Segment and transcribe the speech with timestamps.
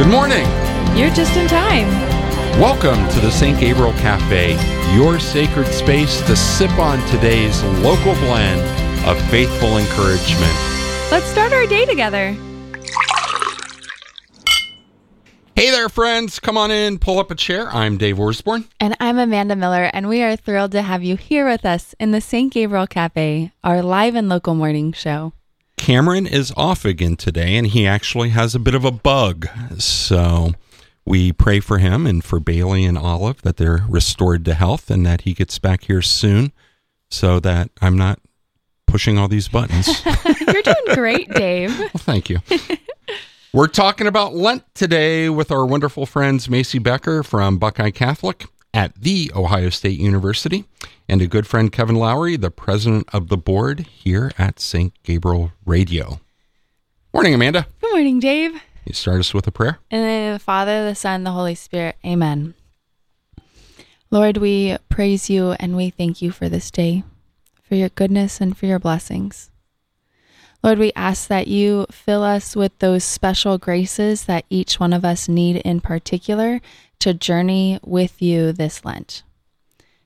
[0.00, 0.46] Good morning.
[0.96, 1.86] You're just in time.
[2.58, 3.60] Welcome to the St.
[3.60, 4.52] Gabriel Cafe,
[4.96, 8.62] your sacred space to sip on today's local blend
[9.06, 10.54] of faithful encouragement.
[11.10, 12.34] Let's start our day together.
[15.54, 16.40] Hey there, friends.
[16.40, 17.68] Come on in, pull up a chair.
[17.68, 18.68] I'm Dave Orsborn.
[18.80, 22.12] And I'm Amanda Miller, and we are thrilled to have you here with us in
[22.12, 22.50] the St.
[22.50, 25.34] Gabriel Cafe, our live and local morning show.
[25.80, 29.48] Cameron is off again today, and he actually has a bit of a bug.
[29.78, 30.52] So
[31.06, 35.06] we pray for him and for Bailey and Olive that they're restored to health and
[35.06, 36.52] that he gets back here soon
[37.10, 38.20] so that I'm not
[38.86, 40.04] pushing all these buttons.
[40.46, 41.76] You're doing great, Dave.
[41.78, 42.40] well, thank you.
[43.54, 48.94] We're talking about Lent today with our wonderful friends Macy Becker from Buckeye Catholic at
[48.94, 50.64] The Ohio State University
[51.08, 54.92] and a good friend, Kevin Lowry, the president of the board here at St.
[55.02, 56.20] Gabriel Radio.
[57.12, 57.66] Morning, Amanda.
[57.80, 58.62] Good morning, Dave.
[58.84, 59.78] You start us with a prayer.
[59.90, 61.96] In the name of the Father, the Son, the Holy Spirit.
[62.04, 62.54] Amen.
[64.10, 67.04] Lord, we praise you and we thank you for this day,
[67.62, 69.50] for your goodness and for your blessings.
[70.62, 75.04] Lord, we ask that you fill us with those special graces that each one of
[75.04, 76.60] us need in particular
[77.00, 79.22] to journey with you this Lent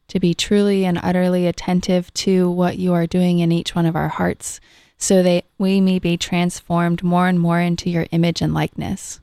[0.08, 3.96] to be truly and utterly attentive to what you are doing in each one of
[3.96, 4.60] our hearts,
[4.98, 9.20] so that we may be transformed more and more into your image and likeness.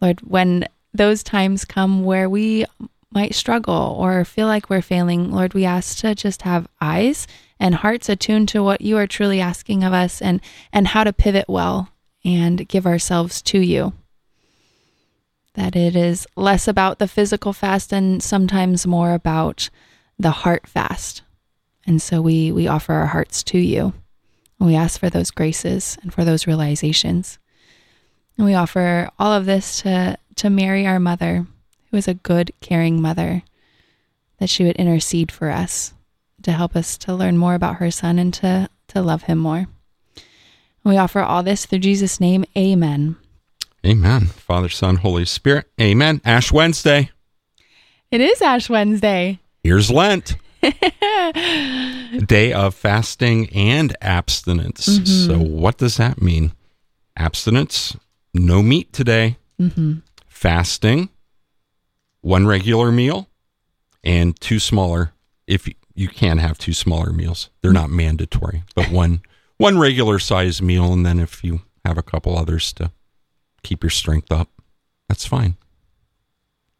[0.00, 2.66] Lord, when those times come where we
[3.10, 7.26] might struggle or feel like we're failing, Lord, we ask to just have eyes
[7.60, 10.40] and hearts attuned to what you are truly asking of us and,
[10.72, 11.88] and how to pivot well
[12.24, 13.92] and give ourselves to you
[15.54, 19.68] that it is less about the physical fast and sometimes more about
[20.18, 21.22] the heart fast.
[21.86, 23.92] And so we we offer our hearts to you.
[24.58, 27.38] And we ask for those graces and for those realizations.
[28.36, 31.46] And we offer all of this to to Mary our mother,
[31.90, 33.42] who is a good caring mother,
[34.38, 35.92] that she would intercede for us
[36.42, 39.66] to help us to learn more about her son and to to love him more.
[40.84, 42.44] And we offer all this through Jesus' name.
[42.56, 43.16] Amen.
[43.84, 44.26] Amen.
[44.26, 45.66] Father, Son, Holy Spirit.
[45.80, 46.20] Amen.
[46.24, 47.10] Ash Wednesday.
[48.10, 49.40] It is Ash Wednesday.
[49.64, 50.36] Here's Lent.
[52.26, 54.86] Day of fasting and abstinence.
[54.86, 55.04] Mm-hmm.
[55.04, 56.52] So, what does that mean?
[57.16, 57.96] Abstinence,
[58.32, 59.38] no meat today.
[59.60, 59.94] Mm-hmm.
[60.28, 61.08] Fasting,
[62.20, 63.28] one regular meal
[64.04, 65.12] and two smaller.
[65.46, 69.22] If you can have two smaller meals, they're not mandatory, but one
[69.56, 72.90] one regular size meal, and then if you have a couple others to
[73.62, 74.48] keep your strength up.
[75.08, 75.56] That's fine.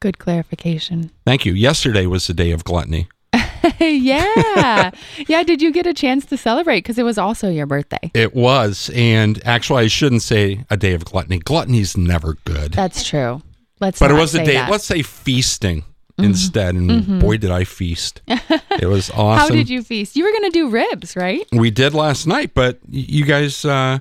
[0.01, 1.11] Good clarification.
[1.25, 1.53] Thank you.
[1.53, 3.09] Yesterday was the day of gluttony.
[3.81, 4.91] yeah.
[5.29, 5.43] yeah.
[5.45, 6.79] Did you get a chance to celebrate?
[6.79, 8.11] Because it was also your birthday.
[8.15, 8.91] It was.
[8.95, 11.39] And actually, I shouldn't say a day of gluttony.
[11.39, 12.73] Gluttony's never good.
[12.73, 13.43] That's true.
[13.81, 14.71] Let's But it was a day, that.
[14.71, 16.25] let's say feasting mm-hmm.
[16.25, 16.75] instead.
[16.75, 17.19] And mm-hmm.
[17.21, 18.23] boy, did I feast.
[18.27, 19.39] It was awesome.
[19.39, 20.17] How did you feast?
[20.17, 21.47] You were going to do ribs, right?
[21.53, 23.99] We did last night, but you guys, uh,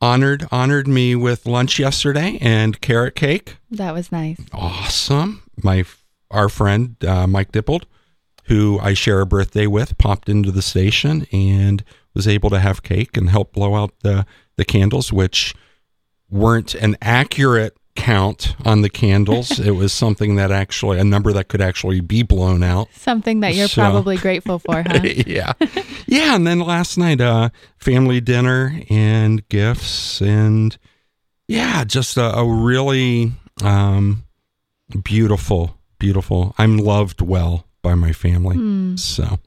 [0.00, 3.56] honored honored me with lunch yesterday and carrot cake.
[3.70, 4.40] That was nice.
[4.52, 5.42] Awesome.
[5.62, 5.84] My
[6.30, 7.84] our friend uh, Mike Dippold,
[8.44, 11.82] who I share a birthday with, popped into the station and
[12.14, 14.26] was able to have cake and help blow out the
[14.56, 15.54] the candles, which
[16.30, 19.58] weren't an accurate count on the candles.
[19.58, 22.88] it was something that actually, a number that could actually be blown out.
[22.92, 25.00] Something that you're so, probably grateful for, huh?
[25.26, 25.52] yeah.
[26.06, 26.36] Yeah.
[26.36, 30.78] And then last night, uh, family dinner and gifts and
[31.48, 33.32] yeah, just a, a really
[33.64, 34.24] um,
[35.02, 36.54] beautiful, beautiful.
[36.56, 38.56] I'm loved well by my family.
[38.56, 38.98] Mm.
[38.98, 39.40] So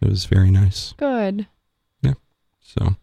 [0.00, 0.94] it was very nice.
[0.96, 1.46] Good.
[2.00, 2.14] Yeah.
[2.60, 2.96] So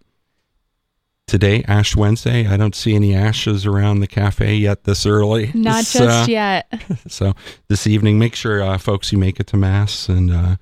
[1.28, 2.48] today, Ash Wednesday.
[2.48, 5.52] I don't see any ashes around the cafe yet this early.
[5.54, 6.72] Not just uh, yet.
[7.10, 7.34] So
[7.68, 10.56] this evening, make sure, uh, folks, you make it to mass and uh,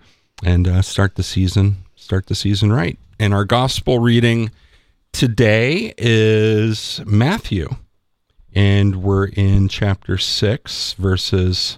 [0.44, 1.78] and uh, start the season.
[1.96, 3.00] Start the season right.
[3.20, 4.52] And our gospel reading
[5.14, 7.70] today is Matthew,
[8.54, 11.78] and we're in chapter six, verses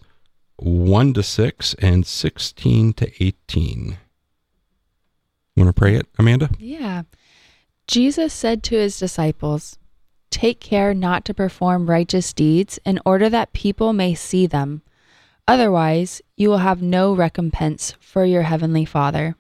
[0.57, 3.97] one to six and sixteen to eighteen.
[5.56, 6.50] Want to pray it, Amanda?
[6.59, 7.03] Yeah.
[7.87, 9.77] Jesus said to his disciples,
[10.29, 14.81] Take care not to perform righteous deeds in order that people may see them.
[15.47, 19.35] Otherwise, you will have no recompense for your heavenly Father.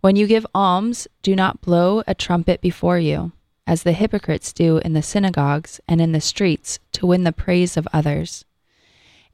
[0.00, 3.32] When you give alms, do not blow a trumpet before you,
[3.66, 7.76] as the hypocrites do in the synagogues and in the streets to win the praise
[7.76, 8.44] of others.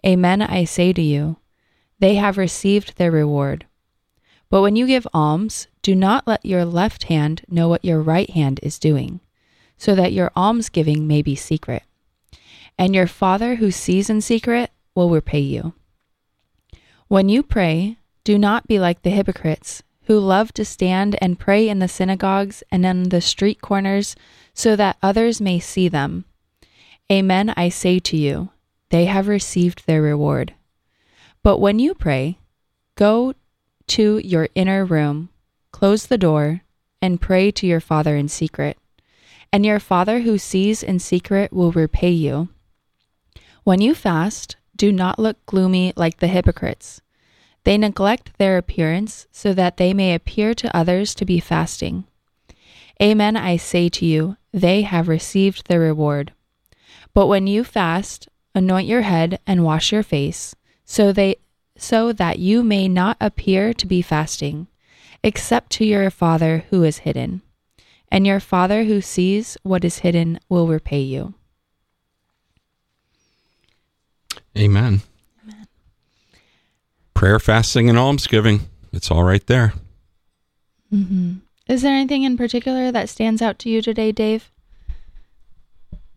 [0.06, 1.36] Amen, I say to you,
[1.98, 3.66] they have received their reward.
[4.48, 8.30] But when you give alms, do not let your left hand know what your right
[8.30, 9.20] hand is doing,
[9.76, 11.82] so that your almsgiving may be secret.
[12.78, 15.74] and your Father who sees in secret will repay you.
[17.08, 21.68] When you pray, do not be like the hypocrites who love to stand and pray
[21.68, 24.16] in the synagogues and in the street corners
[24.54, 26.24] so that others may see them.
[27.10, 28.50] Amen, I say to you,
[28.88, 30.54] they have received their reward.
[31.42, 32.38] But when you pray,
[32.94, 33.34] go
[33.88, 35.28] to your inner room,
[35.82, 36.62] close the door,
[37.00, 38.78] and pray to your Father in secret.
[39.52, 42.50] And your Father who sees in secret will repay you.
[43.64, 47.00] When you fast, do not look gloomy like the hypocrites.
[47.64, 52.04] They neglect their appearance so that they may appear to others to be fasting.
[53.02, 56.32] Amen, I say to you, they have received their reward.
[57.12, 61.38] But when you fast, anoint your head and wash your face, so they
[61.76, 64.68] so that you may not appear to be fasting,
[65.24, 67.42] except to your Father who is hidden.
[68.10, 71.34] And your Father who sees what is hidden will repay you.
[74.56, 75.00] Amen.
[75.42, 75.66] Amen.
[77.14, 78.68] Prayer, fasting, and almsgiving.
[78.92, 79.72] It's all right there.
[80.92, 81.34] Mm-hmm.
[81.68, 84.50] Is there anything in particular that stands out to you today, Dave?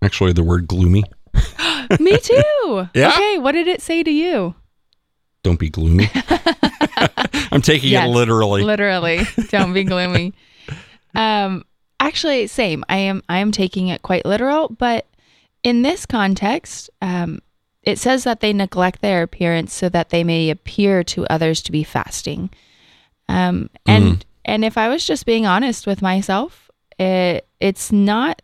[0.01, 1.03] Actually, the word gloomy.
[1.99, 2.89] Me too.
[2.93, 3.09] yeah.
[3.09, 4.55] Okay, what did it say to you?
[5.43, 6.09] Don't be gloomy.
[7.55, 8.63] I'm taking yes, it literally.
[8.63, 9.21] Literally.
[9.49, 10.33] Don't be gloomy.
[11.15, 11.63] Um
[11.99, 12.83] actually same.
[12.89, 15.07] I am I am taking it quite literal, but
[15.63, 17.39] in this context, um,
[17.81, 21.71] it says that they neglect their appearance so that they may appear to others to
[21.71, 22.51] be fasting.
[23.27, 24.21] Um, and mm.
[24.45, 26.69] and if I was just being honest with myself,
[26.99, 28.43] it, it's not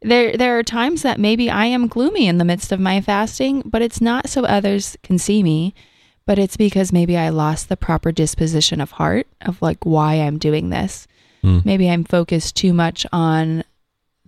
[0.00, 0.36] there.
[0.36, 3.82] There are times that maybe I am gloomy in the midst of my fasting, but
[3.82, 5.74] it's not so others can see me.
[6.24, 10.38] But it's because maybe I lost the proper disposition of heart of like why I'm
[10.38, 11.06] doing this.
[11.42, 11.64] Mm.
[11.64, 13.64] Maybe I'm focused too much on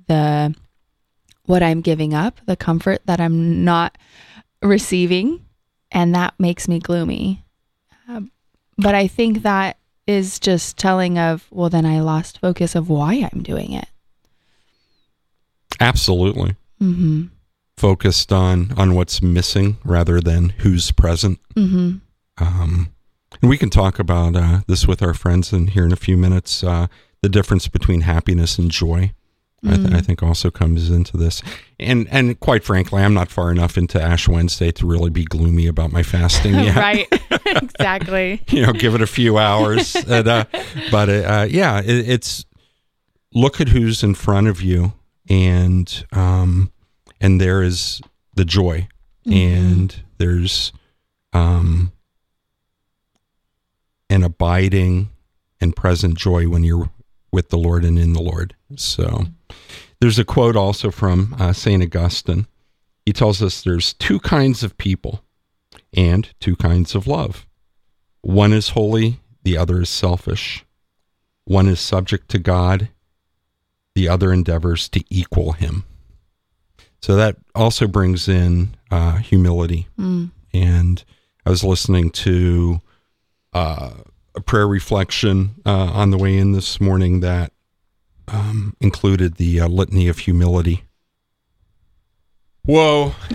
[0.08, 0.54] the
[1.46, 3.96] what I'm giving up, the comfort that I'm not
[4.62, 5.44] receiving,
[5.92, 7.44] and that makes me gloomy.
[8.08, 8.30] Um,
[8.76, 9.76] but I think that
[10.06, 13.88] is just telling of, well, then I lost focus of why I'm doing it.
[15.80, 16.56] Absolutely.
[16.82, 17.26] Mm-hmm.
[17.76, 21.40] Focused on on what's missing rather than who's present.
[21.54, 21.96] Mm-hmm.
[22.38, 22.94] Um,
[23.40, 26.16] and we can talk about uh, this with our friends in here in a few
[26.16, 26.62] minutes.
[26.62, 26.86] Uh,
[27.24, 29.12] the difference between happiness and joy.
[29.64, 29.72] Mm.
[29.72, 30.04] I, th- I, mm.
[30.04, 31.42] think also comes into this.
[31.80, 35.66] And and quite frankly, I'm not far enough into Ash Wednesday to really be gloomy
[35.66, 36.76] about my fasting yet.
[36.76, 37.06] right,
[37.46, 38.42] exactly.
[38.50, 39.94] you know, give it a few hours.
[40.08, 40.44] and, uh,
[40.90, 42.44] but uh, yeah, it, it's
[43.32, 44.92] look at who's in front of you,
[45.30, 46.70] and um,
[47.20, 48.00] and there is
[48.34, 48.88] the joy,
[49.26, 49.32] mm-hmm.
[49.32, 50.72] and there's
[51.32, 51.92] um,
[54.10, 55.10] an abiding
[55.60, 56.90] and present joy when you're
[57.32, 58.54] with the Lord and in the Lord.
[58.76, 59.26] So
[60.00, 61.82] there's a quote also from uh, St.
[61.82, 62.46] Augustine.
[63.04, 65.24] He tells us there's two kinds of people
[65.92, 67.46] and two kinds of love.
[68.22, 70.64] One is holy, the other is selfish.
[71.44, 72.88] One is subject to God,
[73.94, 75.84] the other endeavors to equal him.
[77.04, 79.88] So that also brings in uh, humility.
[79.98, 80.30] Mm.
[80.54, 81.04] And
[81.44, 82.80] I was listening to
[83.52, 83.90] uh,
[84.34, 87.52] a prayer reflection uh, on the way in this morning that
[88.28, 90.84] um, included the uh, litany of humility.
[92.64, 93.12] Whoa!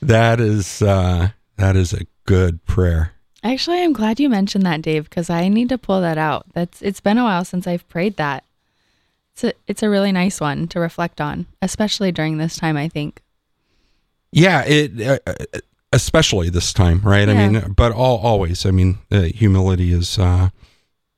[0.00, 3.10] that is uh, that is a good prayer.
[3.42, 6.46] Actually, I'm glad you mentioned that, Dave, because I need to pull that out.
[6.52, 8.44] That's it's been a while since I've prayed that.
[9.36, 12.74] It's a it's a really nice one to reflect on, especially during this time.
[12.74, 13.20] I think.
[14.32, 15.58] Yeah, it uh,
[15.92, 17.28] especially this time, right?
[17.28, 17.34] Yeah.
[17.34, 18.64] I mean, but all always.
[18.64, 20.48] I mean, uh, humility is uh,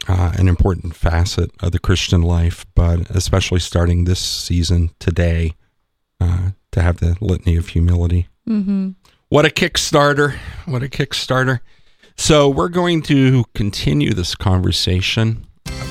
[0.09, 5.53] uh, an important facet of the Christian life, but especially starting this season today,
[6.21, 8.27] uh, to have the litany of humility.
[8.49, 8.91] Mm-hmm.
[9.29, 10.37] What a Kickstarter!
[10.65, 11.61] What a Kickstarter!
[12.17, 15.47] So we're going to continue this conversation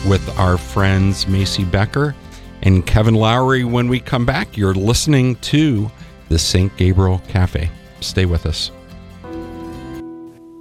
[0.07, 2.15] with our friends Macy Becker
[2.61, 4.57] and Kevin Lowry when we come back.
[4.57, 5.91] You're listening to
[6.29, 6.75] the St.
[6.77, 7.69] Gabriel Cafe.
[7.99, 8.71] Stay with us.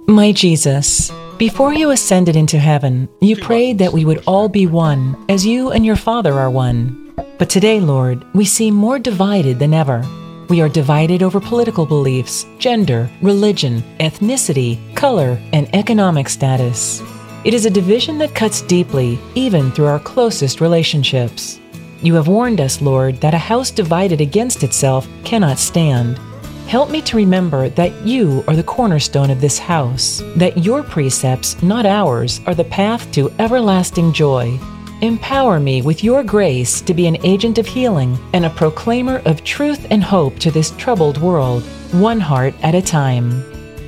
[0.07, 5.25] My Jesus, before you ascended into heaven, you prayed that we would all be one,
[5.29, 7.13] as you and your Father are one.
[7.37, 10.03] But today, Lord, we seem more divided than ever.
[10.49, 17.01] We are divided over political beliefs, gender, religion, ethnicity, color, and economic status.
[17.47, 21.61] It is a division that cuts deeply, even through our closest relationships.
[22.01, 26.17] You have warned us, Lord, that a house divided against itself cannot stand.
[26.67, 31.63] Help me to remember that you are the cornerstone of this house, that your precepts,
[31.63, 34.59] not ours, are the path to everlasting joy.
[35.01, 39.45] Empower me with your grace to be an agent of healing and a proclaimer of
[39.45, 41.63] truth and hope to this troubled world,
[41.93, 43.41] one heart at a time.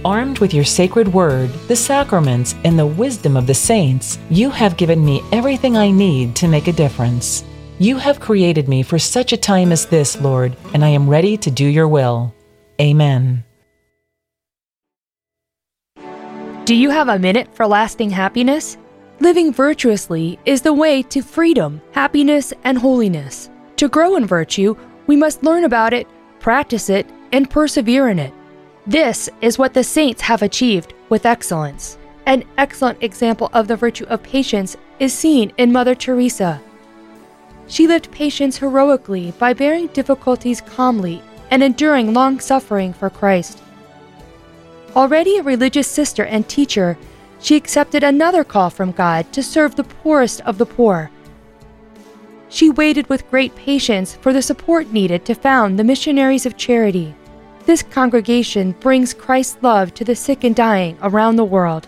[0.05, 4.77] Armed with your sacred word, the sacraments, and the wisdom of the saints, you have
[4.77, 7.43] given me everything I need to make a difference.
[7.79, 11.35] You have created me for such a time as this, Lord, and I am ready
[11.37, 12.33] to do your will.
[12.79, 13.43] Amen.
[16.63, 18.77] Do you have a minute for lasting happiness?
[19.19, 23.49] Living virtuously is the way to freedom, happiness, and holiness.
[23.75, 24.77] To grow in virtue,
[25.07, 26.07] we must learn about it,
[26.39, 28.33] practice it, and persevere in it.
[28.89, 31.99] This is what the saints have achieved with excellence.
[32.25, 36.59] An excellent example of the virtue of patience is seen in Mother Teresa.
[37.67, 43.61] She lived patience heroically by bearing difficulties calmly and enduring long suffering for Christ.
[44.95, 46.97] Already a religious sister and teacher,
[47.39, 51.11] she accepted another call from God to serve the poorest of the poor.
[52.49, 57.13] She waited with great patience for the support needed to found the Missionaries of Charity.
[57.69, 61.87] This congregation brings Christ's love to the sick and dying around the world.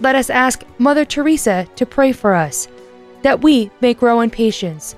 [0.00, 2.66] Let us ask Mother Teresa to pray for us,
[3.22, 4.96] that we may grow in patience.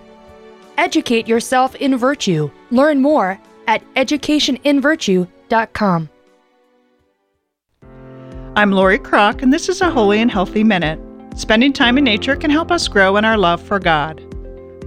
[0.79, 2.51] Educate yourself in virtue.
[2.71, 6.09] Learn more at educationinvirtue.com.
[8.57, 10.99] I'm Lori Kroc, and this is a Holy and Healthy Minute.
[11.37, 14.23] Spending time in nature can help us grow in our love for God.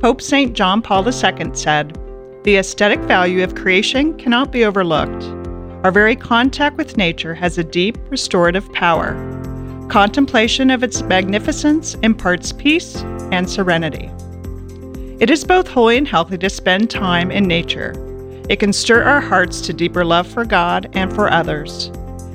[0.02, 0.56] Pope St.
[0.56, 2.07] John Paul II said,
[2.48, 5.26] The aesthetic value of creation cannot be overlooked.
[5.84, 9.16] Our very contact with nature has a deep restorative power.
[9.90, 14.10] Contemplation of its magnificence imparts peace and serenity.
[15.20, 17.92] It is both holy and healthy to spend time in nature.
[18.48, 21.92] It can stir our hearts to deeper love for God and for others.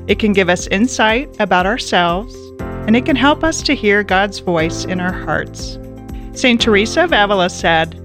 [0.08, 4.40] It can give us insight about ourselves, and it can help us to hear God's
[4.40, 5.78] voice in our hearts.
[6.34, 6.60] St.
[6.60, 8.01] Teresa of Avila said,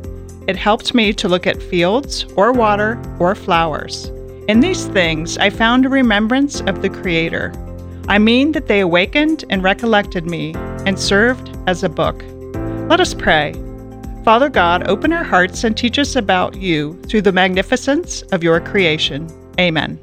[0.47, 4.05] It helped me to look at fields or water or flowers.
[4.47, 7.51] In these things, I found a remembrance of the Creator.
[8.07, 10.53] I mean that they awakened and recollected me
[10.85, 12.23] and served as a book.
[12.89, 13.51] Let us pray.
[14.23, 18.61] Father God, open our hearts and teach us about you through the magnificence of your
[18.61, 19.27] creation.
[19.59, 19.99] Amen.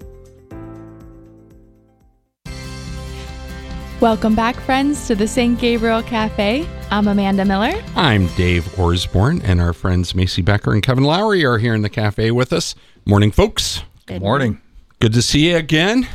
[3.98, 5.58] Welcome back, friends, to the St.
[5.58, 6.68] Gabriel Cafe.
[6.94, 7.72] I'm Amanda Miller.
[7.96, 11.88] I'm Dave Osborne, and our friends Macy Becker and Kevin Lowry are here in the
[11.88, 12.76] cafe with us.
[13.04, 13.82] Morning, folks.
[14.06, 14.60] Good morning.
[15.00, 16.06] Good to see you again.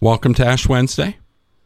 [0.00, 1.16] Welcome to Ash Wednesday.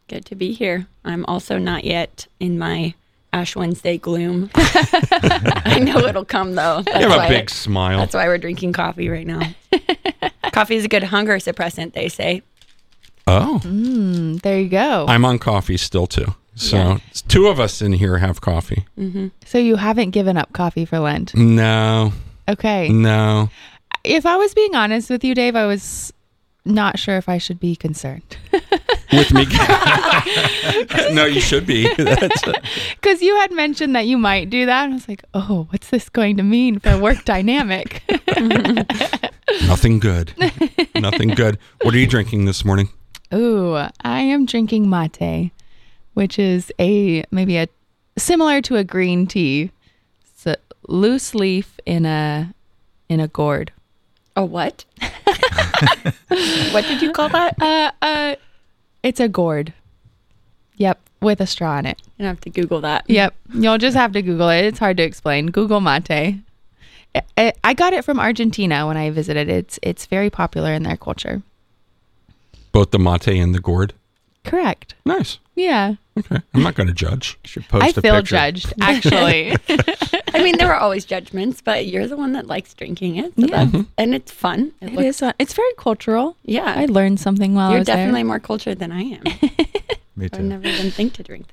[0.08, 0.86] Good to be here.
[1.06, 2.92] I'm also not yet in my
[3.32, 4.50] Ash Wednesday gloom.
[4.54, 6.82] I know it'll come though.
[6.82, 7.98] That's You have a why- big smile.
[7.98, 9.40] That's why we're drinking coffee right now.
[10.52, 12.42] coffee is a good hunger suppressant, they say.
[13.26, 15.06] Oh, Mm, there you go.
[15.08, 16.34] I'm on coffee still too.
[16.56, 16.98] So Yeah.
[17.28, 18.84] two of us in here have coffee.
[18.98, 19.28] Mm-hmm.
[19.44, 21.34] so you haven't given up coffee for Lent.
[21.34, 22.12] No,
[22.48, 22.88] Okay.
[22.88, 23.50] no.
[24.04, 26.12] If I was being honest with you, Dave, I was
[26.66, 28.36] not sure if I should be concerned.
[29.12, 29.46] With me.
[31.14, 31.88] no, you should be.
[31.96, 34.88] Because you had mentioned that you might do that.
[34.90, 38.02] I was like, oh, what's this going to mean for work dynamic?
[39.66, 40.32] nothing good.
[40.94, 41.58] Nothing good.
[41.82, 42.88] What are you drinking this morning?
[43.32, 45.50] Ooh, I am drinking mate,
[46.14, 47.68] which is a maybe a
[48.16, 49.70] similar to a green tea.
[50.32, 50.56] It's a
[50.88, 52.54] loose leaf in a
[53.08, 53.72] in a gourd.
[54.36, 54.84] A what?
[56.72, 57.60] what did you call that?
[57.60, 58.34] Uh, uh,
[59.02, 59.72] it's a gourd.
[60.76, 62.02] Yep, with a straw in it.
[62.18, 63.04] You have to Google that.
[63.08, 64.64] Yep, you'll just have to Google it.
[64.64, 65.46] It's hard to explain.
[65.50, 66.10] Google mate.
[66.10, 66.40] I-
[67.38, 69.48] I I got it from Argentina when I visited.
[69.48, 71.42] It's it's very popular in their culture.
[72.72, 73.92] Both the mate and the gourd.
[74.42, 74.94] Correct.
[75.04, 75.38] Nice.
[75.54, 76.40] Yeah, Okay.
[76.54, 77.38] I'm not going to judge.
[77.44, 78.36] You should post I a feel picture.
[78.36, 79.56] judged actually.
[80.32, 83.26] I mean, there are always judgments, but you're the one that likes drinking it.
[83.34, 83.46] So Yeah.
[83.64, 83.82] that's, mm-hmm.
[83.98, 84.72] and it's fun.
[84.80, 85.18] It, it looks, is.
[85.20, 85.34] fun.
[85.38, 86.36] It's very cultural.
[86.44, 86.72] Yeah.
[86.76, 89.22] I learned something while I You're was definitely more cultured than I am.
[90.16, 90.38] Me too.
[90.38, 91.46] I've never even think to drink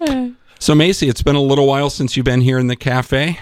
[0.00, 0.08] that.
[0.08, 0.28] Uh.
[0.58, 3.38] So, Macy, it's been a little while since you've been here in the cafe.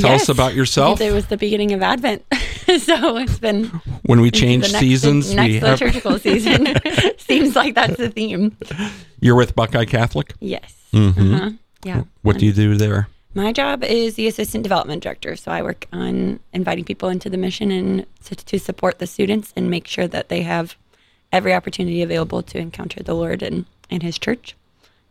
[0.00, 1.00] Tell us about yourself.
[1.00, 2.24] It was the beginning of Advent.
[2.78, 3.66] so it's been
[4.04, 6.68] When we change next, seasons, the next we have, liturgical season.
[7.18, 8.56] Seems like that's the theme.
[9.20, 10.34] you're with Buckeye Catholic.
[10.40, 10.74] Yes.
[10.92, 11.34] Mhm.
[11.34, 11.50] Uh-huh.
[11.84, 12.02] Yeah.
[12.22, 13.08] What do you do there?
[13.34, 15.36] My job is the assistant development director.
[15.36, 19.52] So I work on inviting people into the mission and to, to support the students
[19.56, 20.74] and make sure that they have
[21.32, 24.56] every opportunity available to encounter the Lord and, and his church.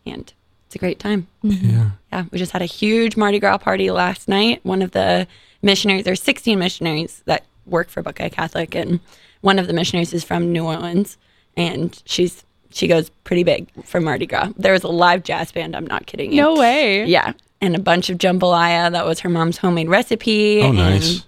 [0.08, 0.34] And
[0.76, 1.28] it's a great time.
[1.42, 1.92] Yeah.
[2.12, 4.60] Yeah, we just had a huge Mardi Gras party last night.
[4.64, 5.26] One of the
[5.62, 9.00] missionaries, there's 16 missionaries that work for Buckeye Catholic, and
[9.40, 11.18] one of the missionaries is from New Orleans,
[11.56, 14.52] and she's she goes pretty big for Mardi Gras.
[14.58, 15.78] There was a live jazz band.
[15.78, 16.42] I'm not kidding you.
[16.42, 17.06] No way.
[17.06, 18.92] Yeah, and a bunch of jambalaya.
[18.92, 20.62] That was her mom's homemade recipe.
[20.62, 21.24] Oh, and nice.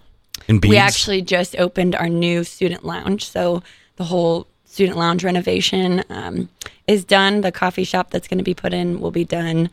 [0.49, 0.71] And beads.
[0.71, 3.63] We actually just opened our new student lounge, so
[3.95, 6.49] the whole student lounge renovation um,
[6.87, 7.41] is done.
[7.41, 9.69] The coffee shop that's going to be put in will be done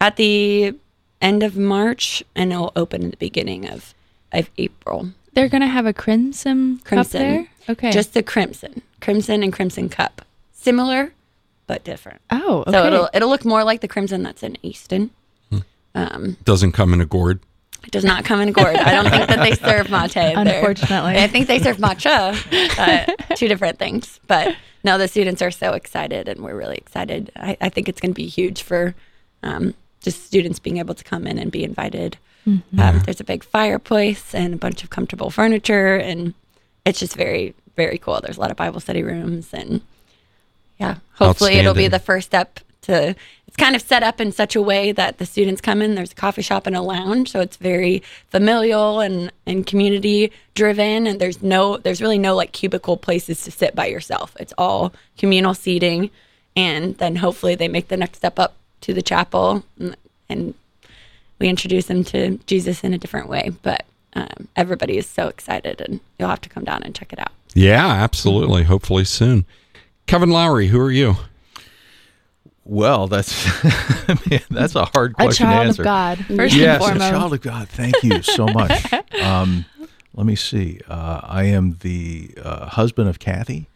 [0.00, 0.74] at the
[1.20, 3.94] end of March, and it'll open at the beginning of
[4.32, 5.10] of April.
[5.34, 7.20] They're gonna have a crimson, cup Crimson.
[7.20, 7.46] there.
[7.68, 7.90] Okay.
[7.90, 11.12] Just the crimson, crimson and crimson cup, similar
[11.66, 12.20] but different.
[12.30, 12.72] oh, okay.
[12.72, 15.10] So it'll it'll look more like the crimson that's in Easton.
[15.94, 17.40] Um, doesn't come in a gourd.
[17.84, 18.76] It does not come in a gourd.
[18.76, 20.12] I don't think that they serve mate.
[20.12, 20.36] there.
[20.36, 21.16] Unfortunately.
[21.18, 22.32] I think they serve matcha.
[22.78, 24.18] Uh, two different things.
[24.26, 27.30] But no, the students are so excited, and we're really excited.
[27.36, 28.94] I, I think it's going to be huge for
[29.42, 32.16] um, just students being able to come in and be invited.
[32.46, 32.62] Um,
[33.04, 36.34] there's a big fireplace and a bunch of comfortable furniture, and
[36.84, 38.20] it's just very, very cool.
[38.20, 39.80] There's a lot of Bible study rooms, and
[40.78, 43.14] yeah, hopefully it'll be the first step to.
[43.52, 45.94] It's kind of set up in such a way that the students come in.
[45.94, 51.06] There's a coffee shop and a lounge, so it's very familial and and community driven.
[51.06, 54.34] And there's no, there's really no like cubicle places to sit by yourself.
[54.40, 56.08] It's all communal seating,
[56.56, 59.98] and then hopefully they make the next step up to the chapel, and,
[60.30, 60.54] and
[61.38, 63.50] we introduce them to Jesus in a different way.
[63.60, 67.18] But um, everybody is so excited, and you'll have to come down and check it
[67.18, 67.32] out.
[67.52, 68.62] Yeah, absolutely.
[68.62, 69.44] Hopefully soon.
[70.06, 71.16] Kevin Lowry, who are you?
[72.64, 73.44] Well, that's
[74.30, 75.82] man, that's a hard a question to child answer.
[75.82, 77.04] of God, first yes, and foremost.
[77.04, 77.68] a child of God.
[77.68, 78.92] Thank you so much.
[79.22, 79.64] um,
[80.14, 80.78] let me see.
[80.88, 83.66] Uh, I am the uh, husband of Kathy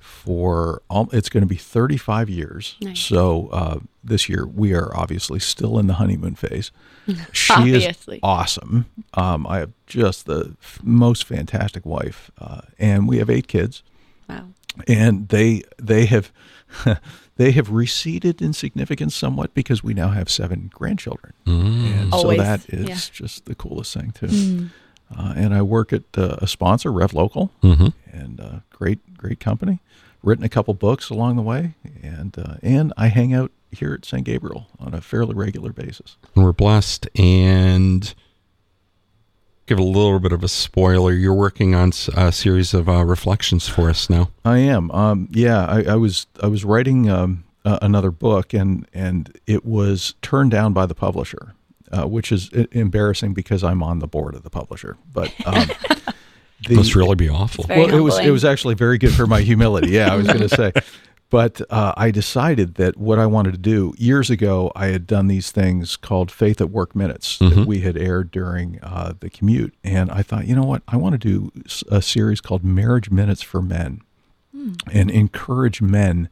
[0.00, 2.76] for all, it's going to be 35 years.
[2.80, 2.98] Nice.
[3.00, 6.70] So uh, this year we are obviously still in the honeymoon phase.
[7.32, 8.16] She Obviously.
[8.16, 8.86] is awesome.
[9.12, 13.82] Um, I have just the f- most fantastic wife, uh, and we have eight kids
[14.28, 14.46] Wow.
[14.88, 16.32] and they they have
[17.36, 22.42] they have receded in significance somewhat because we now have seven grandchildren, and Always, so
[22.44, 22.96] that is yeah.
[23.12, 24.70] just the coolest thing too.
[25.16, 27.88] Uh, and I work at uh, a sponsor, RevLocal, Mm-hmm.
[28.12, 29.80] and uh, great great company.
[30.22, 34.04] Written a couple books along the way, and uh, and I hang out here at
[34.06, 34.24] St.
[34.24, 36.16] Gabriel on a fairly regular basis.
[36.34, 38.14] And We're blessed and
[39.66, 41.12] give a little bit of a spoiler.
[41.12, 44.30] You're working on a series of uh, reflections for us now.
[44.44, 44.90] I am.
[44.90, 49.64] Um, yeah, I, I was I was writing um, uh, another book, and and it
[49.64, 51.54] was turned down by the publisher,
[51.90, 54.96] uh, which is embarrassing because I'm on the board of the publisher.
[55.12, 55.68] But um,
[56.66, 57.64] the, Must really be awful.
[57.64, 59.90] Very well, it was it was actually very good for my humility.
[59.90, 60.72] Yeah, I was going to say.
[61.34, 65.26] But uh, I decided that what I wanted to do years ago, I had done
[65.26, 69.74] these things called Faith at Work Minutes that we had aired during uh, the commute.
[69.82, 70.84] And I thought, you know what?
[70.86, 71.50] I want to do
[71.90, 74.02] a series called Marriage Minutes for Men
[74.92, 76.28] and encourage men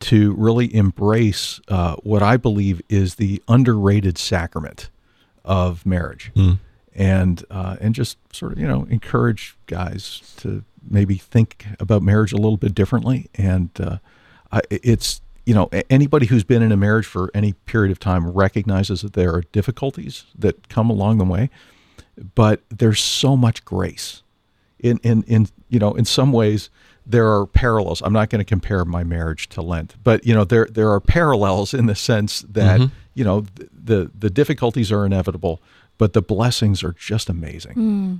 [0.00, 4.88] to really embrace uh, what I believe is the underrated sacrament
[5.44, 6.32] of marriage,
[6.94, 12.32] and uh, and just sort of you know encourage guys to maybe think about marriage
[12.32, 13.28] a little bit differently.
[13.34, 13.98] And uh,
[14.52, 18.28] I, it's you know anybody who's been in a marriage for any period of time
[18.30, 21.50] recognizes that there are difficulties that come along the way,
[22.34, 24.22] but there's so much grace.
[24.78, 26.70] In in in you know in some ways
[27.08, 28.02] there are parallels.
[28.02, 31.00] I'm not going to compare my marriage to lent but you know there there are
[31.00, 32.94] parallels in the sense that mm-hmm.
[33.14, 35.60] you know th- the the difficulties are inevitable
[35.96, 38.18] but the blessings are just amazing mm.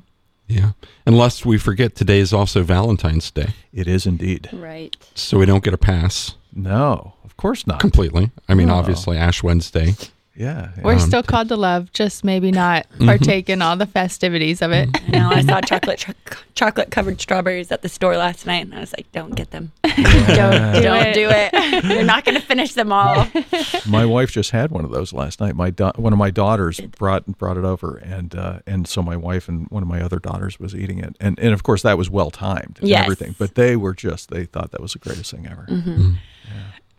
[0.49, 0.73] Yeah.
[1.07, 3.49] And lest we forget, today is also Valentine's Day.
[3.73, 4.97] it is indeed Right.
[5.15, 8.31] So we don't get a pass no of course not completely.
[8.49, 8.75] I mean, No.
[8.75, 9.95] obviously, Ash Wednesday.
[10.39, 10.83] Yeah, yeah.
[10.85, 14.89] We're still called to love, just maybe not partake in all the festivities of it.
[14.95, 15.29] I know.
[15.31, 16.13] I saw chocolate cho-
[16.55, 19.73] chocolate covered strawberries at the store last night, and I was like, "Don't get them.
[19.83, 21.15] Don't do Don't it.
[21.15, 21.85] do it.
[21.85, 23.27] You're not going to finish them all."
[23.89, 25.57] my wife just had one of those last night.
[25.57, 29.17] My da- one of my daughters brought brought it over, and uh, and so my
[29.17, 31.99] wife and one of my other daughters was eating it, and and of course that
[31.99, 33.03] was well timed and Yes.
[33.03, 33.35] everything.
[33.39, 35.67] But they were just they thought that was the greatest thing ever.
[35.69, 36.13] Mm-hmm.
[36.45, 36.53] Yeah.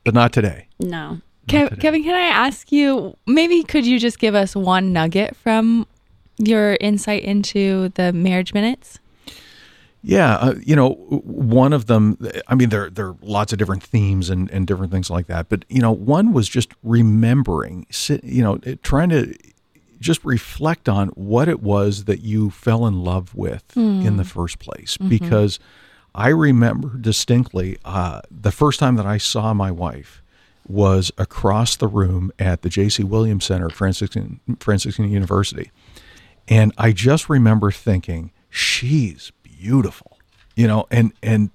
[0.03, 0.67] But not today.
[0.79, 1.21] No.
[1.49, 5.87] Kev- Kevin, can I ask you, maybe could you just give us one nugget from
[6.37, 8.99] your insight into the marriage minutes?
[10.01, 12.17] Yeah, uh, you know, one of them.
[12.47, 15.49] I mean, there there are lots of different themes and, and different things like that.
[15.49, 17.85] But you know, one was just remembering,
[18.23, 19.35] you know, trying to
[19.99, 24.59] just reflect on what it was that you fell in love with in the first
[24.59, 24.95] place.
[24.95, 25.59] Because
[26.15, 30.21] I remember distinctly uh, the first time that I saw my wife
[30.69, 33.03] was across the room at the J.C.
[33.03, 35.71] Williams Center Franciscan Franciscan University.
[36.47, 40.17] And I just remember thinking, she's beautiful,
[40.55, 41.49] you know, and and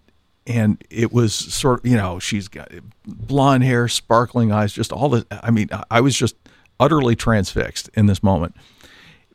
[0.46, 2.70] and it was sort of you know she's got
[3.07, 5.27] blonde hair, sparkling eyes, just all the.
[5.31, 6.37] I mean, I was just
[6.81, 8.57] utterly transfixed in this moment.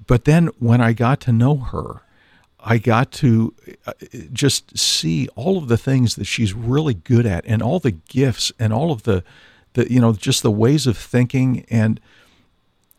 [0.05, 2.01] But then when I got to know her,
[2.59, 3.53] I got to
[3.85, 3.93] uh,
[4.33, 8.51] just see all of the things that she's really good at and all the gifts
[8.59, 9.23] and all of the
[9.73, 11.65] the you know just the ways of thinking.
[11.69, 11.99] And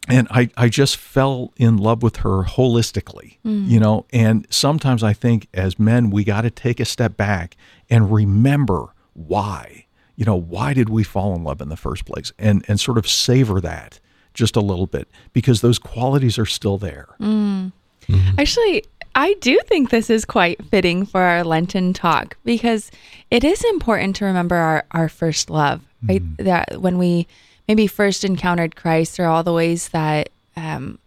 [0.09, 3.69] and I, I just fell in love with her holistically mm.
[3.69, 4.07] you know?
[4.13, 7.55] And sometimes i think as men we got to take a step back
[7.91, 9.85] and remember why
[10.21, 12.31] you know why did we fall in love in the first place?
[12.39, 13.99] And and sort of savor that
[14.35, 17.09] just a little bit because those qualities are still there.
[17.19, 17.73] Mm.
[18.07, 18.39] Mm-hmm.
[18.39, 22.91] Actually, I do think this is quite fitting for our Lenten talk because
[23.31, 26.23] it is important to remember our, our first love, right?
[26.39, 27.27] That when we
[27.69, 30.99] maybe first encountered Christ or all the ways that um,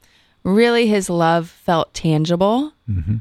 [0.43, 2.73] really his love felt tangible.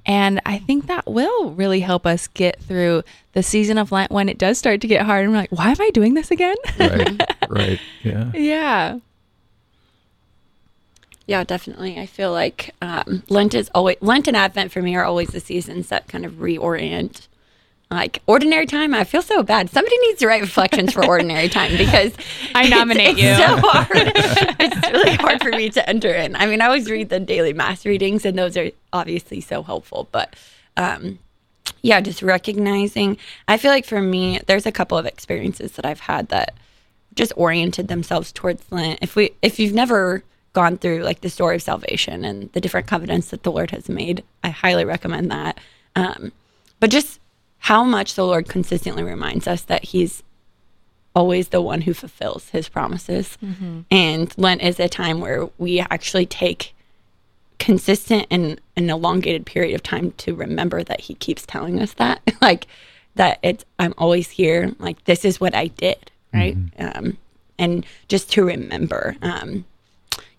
[0.07, 4.29] And I think that will really help us get through the season of Lent when
[4.29, 6.57] it does start to get hard and we're like, why am I doing this again?
[6.79, 8.99] right right yeah yeah.
[11.27, 11.99] Yeah, definitely.
[11.99, 15.41] I feel like um, Lent is always Lent and Advent for me are always the
[15.41, 17.29] seasons that kind of reorient.
[17.93, 19.69] Like ordinary time, I feel so bad.
[19.69, 22.15] Somebody needs to write reflections for ordinary time because
[22.55, 23.29] I nominate it's, you.
[23.29, 23.89] It's so hard.
[24.61, 26.35] it's really hard for me to enter in.
[26.35, 30.09] I mean, I always read the daily mass readings, and those are obviously so helpful.
[30.11, 30.35] But
[30.77, 31.19] um,
[31.83, 33.19] yeah, just recognizing.
[33.47, 36.55] I feel like for me, there's a couple of experiences that I've had that
[37.15, 39.01] just oriented themselves towards Lent.
[39.03, 40.23] If we, if you've never
[40.55, 43.89] gone through like the story of salvation and the different covenants that the Lord has
[43.89, 45.59] made, I highly recommend that.
[45.95, 46.33] Um,
[46.81, 47.21] but just
[47.63, 50.23] how much the Lord consistently reminds us that He's
[51.15, 53.37] always the one who fulfills His promises,
[53.91, 56.75] and Lent is a time where we actually take
[57.59, 62.21] consistent and an elongated period of time to remember that he keeps telling us that.
[62.43, 62.67] Like
[63.15, 64.73] that it's i'm always here.
[64.81, 66.57] Like this is what i did right?
[66.79, 67.19] Um
[67.59, 69.65] and just to remember um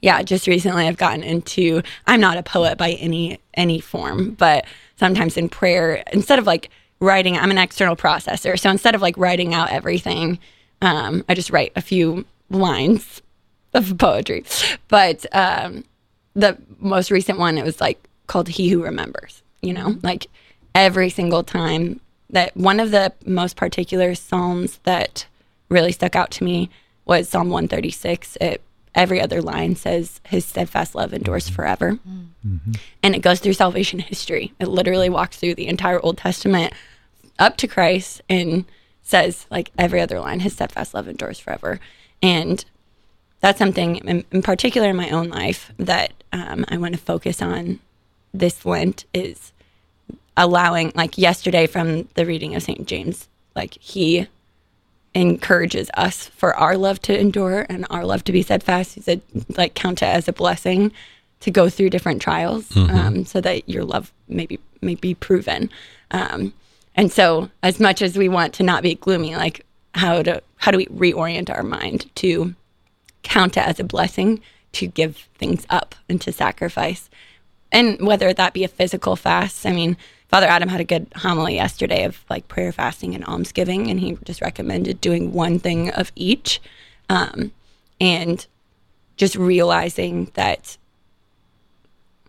[0.01, 4.65] yeah just recently i've gotten into i'm not a poet by any any form but
[4.97, 6.69] sometimes in prayer instead of like
[7.03, 8.57] writing i'm an external processor.
[8.59, 10.39] So instead of like writing out everything
[10.81, 13.21] um i just write a few lines
[13.73, 14.45] of poetry.
[14.87, 15.83] But um
[16.35, 19.97] the most recent one it was like called he who remembers you know?
[20.03, 20.27] Like
[20.75, 25.25] every single time that one of the most particular psalms that
[25.69, 26.69] really stuck out to me
[27.05, 28.61] was psalm 136 it
[28.95, 31.97] every other line says his steadfast love endures forever.
[33.01, 34.53] And it goes through salvation history.
[34.59, 36.73] It literally walks through the entire old testament
[37.39, 38.65] up to christ and
[39.01, 41.79] says like every other line his steadfast love endures forever
[42.21, 42.65] and
[43.43, 47.41] that's something in, in particular in my own life that um, I want to focus
[47.41, 47.79] on
[48.33, 49.51] this Lent is
[50.37, 52.87] allowing, like yesterday from the reading of St.
[52.87, 54.27] James, like he
[55.13, 58.95] encourages us for our love to endure and our love to be steadfast.
[58.95, 59.21] He said,
[59.57, 60.93] like, count it as a blessing
[61.41, 65.69] to go through different trials um, so that your love may be, may be proven.
[66.11, 66.53] Um,
[66.95, 70.71] and so, as much as we want to not be gloomy, like, how to how
[70.71, 72.55] do we reorient our mind to
[73.23, 74.41] count it as a blessing
[74.73, 77.09] to give things up and to sacrifice.
[77.71, 81.55] And whether that be a physical fast, I mean, Father Adam had a good homily
[81.55, 86.11] yesterday of like prayer, fasting, and almsgiving, and he just recommended doing one thing of
[86.15, 86.59] each.
[87.09, 87.51] Um,
[87.99, 88.45] and
[89.15, 90.77] just realizing that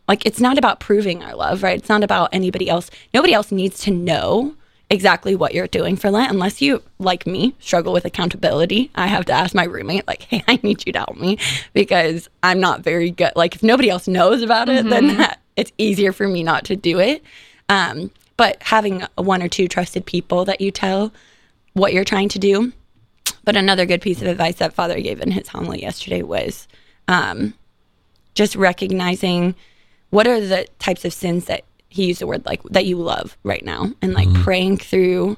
[0.08, 1.78] like it's not about proving our love, right?
[1.78, 2.90] It's not about anybody else.
[3.12, 4.54] Nobody else needs to know
[4.90, 8.90] exactly what you're doing for Lent unless you, like me, struggle with accountability.
[8.94, 11.38] I have to ask my roommate, like, hey, I need you to help me
[11.72, 13.32] because I'm not very good.
[13.36, 16.76] Like, if nobody else knows about it, then that, it's easier for me not to
[16.76, 17.22] do it.
[17.68, 21.12] Um, but having one or two trusted people that you tell
[21.72, 22.72] what you're trying to do.
[23.44, 26.66] But another good piece of advice that Father gave in his homily yesterday was
[27.08, 27.54] um,
[28.34, 29.54] just recognizing
[30.14, 33.36] what are the types of sins that he used the word like that you love
[33.42, 33.90] right now?
[34.00, 35.36] And like praying through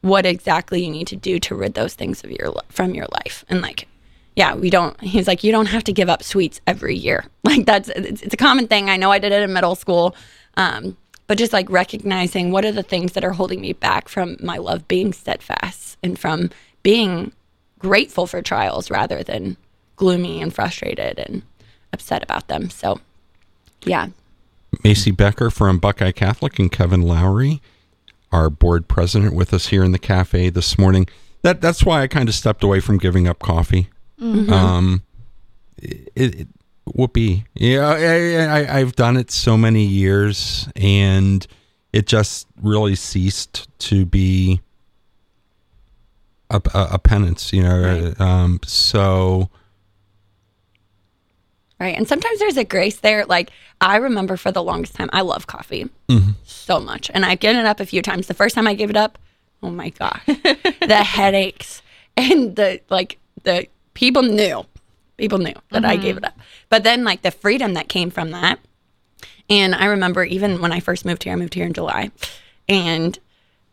[0.00, 3.44] what exactly you need to do to rid those things of your from your life.
[3.48, 3.88] And like
[4.36, 7.24] yeah we don't he's like you don't have to give up sweets every year.
[7.44, 8.90] Like that's it's, it's a common thing.
[8.90, 10.14] I know i did it in middle school.
[10.56, 14.36] Um, but just like recognizing what are the things that are holding me back from
[14.40, 16.50] my love being steadfast and from
[16.84, 17.32] being
[17.80, 19.56] grateful for trials rather than
[19.96, 21.42] gloomy and frustrated and
[21.92, 22.70] upset about them.
[22.70, 23.00] So
[23.84, 24.08] yeah
[24.82, 27.60] Macy Becker from Buckeye Catholic and Kevin Lowry,
[28.32, 31.06] our board president, with us here in the cafe this morning.
[31.42, 33.88] That that's why I kind of stepped away from giving up coffee.
[34.20, 35.02] Um,
[35.76, 36.48] it, it
[36.86, 37.44] whoopee.
[37.54, 41.46] Yeah, I, I, I've done it so many years, and
[41.92, 44.60] it just really ceased to be
[46.50, 47.80] a, a, a penance, you know.
[47.80, 48.20] Right.
[48.20, 49.50] Um, so
[51.80, 51.96] Right.
[51.96, 53.26] And sometimes there's a grace there.
[53.26, 56.30] Like I remember for the longest time, I love coffee mm-hmm.
[56.44, 57.10] so much.
[57.12, 58.26] And I've given it up a few times.
[58.26, 59.18] The first time I gave it up,
[59.62, 61.82] oh my God, the headaches
[62.16, 64.64] and the like the people knew.
[65.16, 66.24] People knew that I gave mm-hmm.
[66.24, 66.38] it up.
[66.68, 68.58] But then like the freedom that came from that.
[69.48, 72.10] And I remember even when I first moved here, I moved here in July.
[72.68, 73.18] And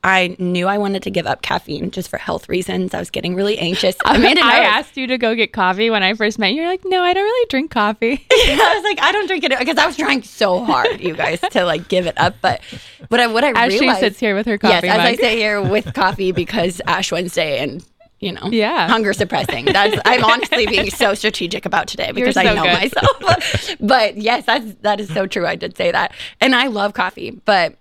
[0.04, 2.94] I knew I wanted to give up caffeine just for health reasons.
[2.94, 3.96] I was getting really anxious.
[4.06, 6.62] Amanda I asked you to go get coffee when I first met you.
[6.62, 8.26] You're like, no, I don't really drink coffee.
[8.32, 11.40] I was like, I don't drink it because I was trying so hard, you guys,
[11.52, 12.36] to like give it up.
[12.42, 12.62] But
[13.10, 15.16] what I what I As she realized, sits here with her yes, coffee as I
[15.16, 17.86] sit here with coffee because Ash Wednesday and
[18.22, 18.88] you know, Yeah.
[18.88, 19.66] hunger suppressing.
[19.66, 22.74] That's I'm honestly being so strategic about today because I know good.
[22.74, 23.76] myself.
[23.80, 25.46] but yes, that's that is so true.
[25.46, 27.76] I did say that, and I love coffee, but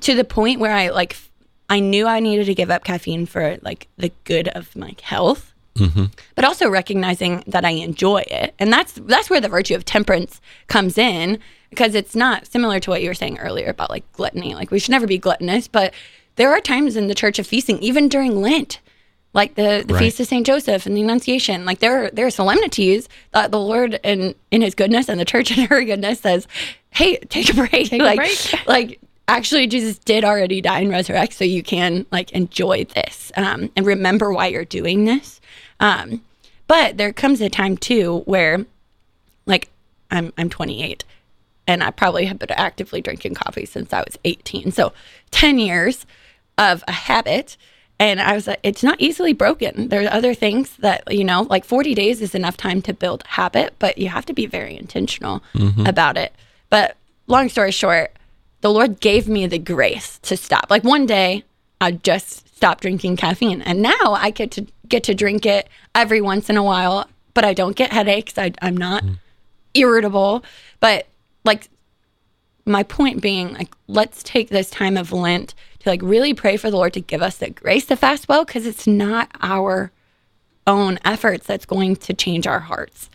[0.00, 1.16] to the point where I like,
[1.68, 5.50] I knew I needed to give up caffeine for like the good of my health
[5.80, 6.06] mm-hmm.
[6.34, 8.54] but also recognizing that I enjoy it.
[8.58, 11.38] And that's that's where the virtue of temperance comes in
[11.70, 14.54] because it's not similar to what you were saying earlier about like gluttony.
[14.54, 15.94] Like we should never be gluttonous, but
[16.36, 18.80] there are times in the church of feasting, even during Lent,
[19.32, 20.04] like the, the Right.
[20.04, 21.64] feast of Saint Joseph and the Annunciation.
[21.64, 25.24] Like there are, there are solemnities that the Lord in in His goodness and the
[25.24, 26.46] church in her goodness says,
[26.90, 28.66] "Hey, take a break." Take a like, break.
[28.66, 29.00] like
[29.36, 33.86] actually Jesus did already die and resurrect, so you can like enjoy this um, and
[33.86, 35.40] remember why you're doing this.
[35.78, 36.22] Um,
[36.66, 38.64] but there comes a time too where,
[39.46, 39.70] like,
[40.10, 41.04] I'm I'm 28,
[41.66, 44.72] and I probably have been actively drinking coffee since I was 18.
[44.72, 44.92] So
[45.30, 46.06] 10 years
[46.58, 47.56] of a habit.
[47.98, 49.88] And I was like, it's not easily broken.
[49.88, 53.24] There are other things that, you know, like 40 days is enough time to build
[53.26, 55.42] habit, but you have to be very intentional
[55.86, 56.34] about it.
[56.70, 58.12] But long story short,
[58.60, 60.66] the Lord gave me the grace to stop.
[60.70, 61.44] Like one day,
[61.80, 66.20] I just stopped drinking caffeine, and now I get to get to drink it every
[66.20, 67.08] once in a while.
[67.32, 68.36] But I don't get headaches.
[68.36, 69.16] I, I'm not mm.
[69.74, 70.44] irritable.
[70.80, 71.06] But
[71.44, 71.68] like
[72.66, 76.70] my point being like let's take this time of lent to like really pray for
[76.70, 79.90] the lord to give us the grace to fast well because it's not our
[80.66, 83.10] own efforts that's going to change our hearts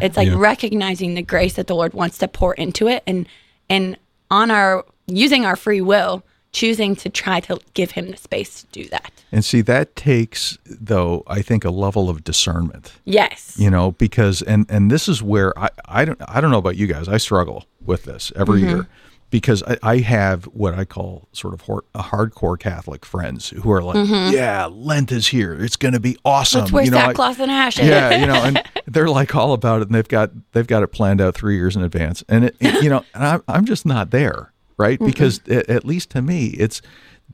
[0.00, 0.36] it's like Yeah.
[0.38, 3.28] recognizing the grace that the lord wants to pour into it and
[3.68, 3.96] and
[4.30, 8.66] on our using our free will choosing to try to give him the space to
[8.82, 12.92] do that And see, that takes, though, I think, a level of discernment.
[13.04, 16.58] yes You know, because and and this is where I I don't I don't know
[16.58, 17.08] about you guys.
[17.08, 18.68] I struggle with this every Mm-hmm.
[18.76, 18.88] year
[19.30, 23.70] because I, I have what I call sort of hor- a hardcore Catholic friends who
[23.72, 25.52] are like, yeah, Lent is here.
[25.62, 26.58] It's going to be awesome.
[26.64, 26.64] Mm-hmm.
[26.64, 29.52] let's wear you know, I- sackcloth and ashes yeah, you know, and they're like all
[29.52, 32.44] about it, and they've got they've got it planned out three years in advance, and
[32.46, 34.98] it, it- you know, and I'm I'm just not there, right?
[34.98, 36.80] Because at, at least to me, it's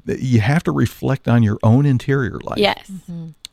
[0.06, 2.90] you have to reflect on your own interior life, yes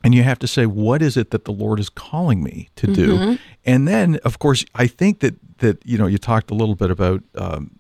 [0.01, 2.87] and you have to say, what is it that the Lord is calling me to
[2.87, 3.35] do, Mm-hmm.
[3.65, 6.89] and then of course, I think that that you know, you talked a little bit
[6.89, 7.21] about.
[7.35, 7.71] Um,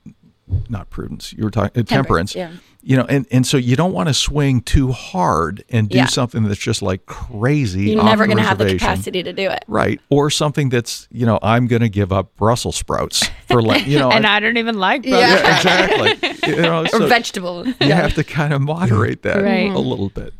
[0.69, 1.33] not prudence.
[1.33, 2.35] You were talking uh, temperance.
[2.35, 2.51] yeah.
[2.81, 6.05] You know, and, and so you don't want to swing too hard and do Yeah.
[6.05, 7.91] something that's just like crazy.
[7.91, 9.99] you're never going to have the capacity to do it Right.
[10.09, 13.99] Or something that's, you know, I'm going to give up Brussels sprouts for, like, you
[13.99, 15.41] know, and I- I don't even like Yeah.
[15.41, 15.65] brothers.
[15.65, 15.85] yeah,
[16.15, 16.49] exactly.
[16.55, 19.69] You know, or vegetables you have to kind of moderate that Right.
[19.69, 20.33] a little bit.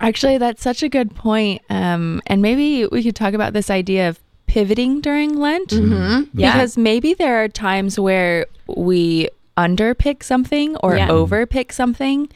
[0.00, 1.60] Actually, that's such a good point.
[1.68, 5.68] Um, and maybe we could talk about this idea of pivoting during Lent.
[5.68, 6.38] Mm-hmm.
[6.38, 6.52] Yeah.
[6.54, 11.08] Because maybe there are times where we underpick something or Yeah.
[11.08, 12.28] overpick something.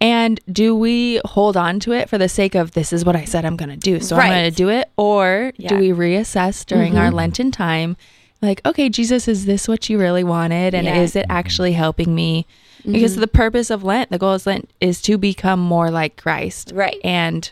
[0.00, 3.24] And do we hold on to it for the sake of this is what I
[3.24, 4.90] said I'm going to do, so I'm going to do it?
[4.96, 5.70] Or Yeah.
[5.70, 5.80] Mm-hmm.
[5.80, 7.96] do we reassess during our Lenten time?
[8.40, 10.74] Like, okay, Jesus, is this what you really wanted?
[10.74, 10.94] And Yeah.
[10.94, 11.02] Mm-hmm.
[11.02, 12.46] is it actually helping me?
[12.86, 16.70] Because the purpose of Lent, the goal of Lent is to become more like Christ.
[16.74, 16.98] Right.
[17.02, 17.50] And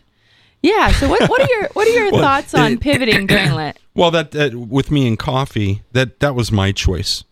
[0.62, 3.78] yeah, so what, what are your what are your thoughts on pivoting during Lent?
[3.96, 7.24] Well, that, that with me and coffee, that that was my choice.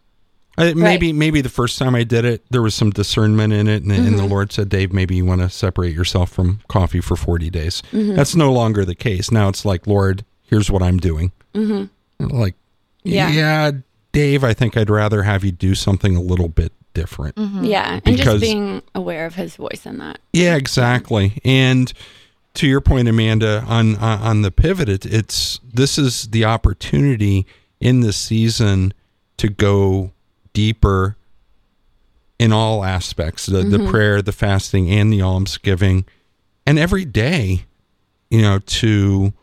[0.56, 3.82] I, maybe maybe the first time I did it, there was some discernment in it,
[3.82, 4.16] and, and Mm-hmm.
[4.16, 7.82] the Lord said, "Dave, maybe you want to separate yourself from coffee for forty days."
[7.92, 8.14] Mm-hmm.
[8.14, 9.30] That's no longer the case.
[9.30, 11.32] Now it's like, Lord, here's what I'm doing.
[11.54, 12.26] Mm-hmm.
[12.26, 12.54] Like,
[13.02, 13.28] Yeah.
[13.30, 13.70] yeah.
[14.12, 17.36] Dave, I think I'd rather have you do something a little bit different.
[17.36, 20.20] Yeah, and just being aware of his voice in that.
[20.32, 21.40] Yeah, exactly.
[21.44, 21.92] And
[22.54, 27.44] to your point, Amanda, on on on the pivot, it, it's this is the opportunity
[27.80, 28.94] in this season
[29.38, 30.12] to go
[30.54, 31.16] deeper
[32.38, 36.04] in all aspects the, the prayer, the fasting, and the almsgiving,
[36.66, 37.64] and every day,
[38.30, 39.34] you know, to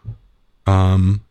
[0.65, 1.21] um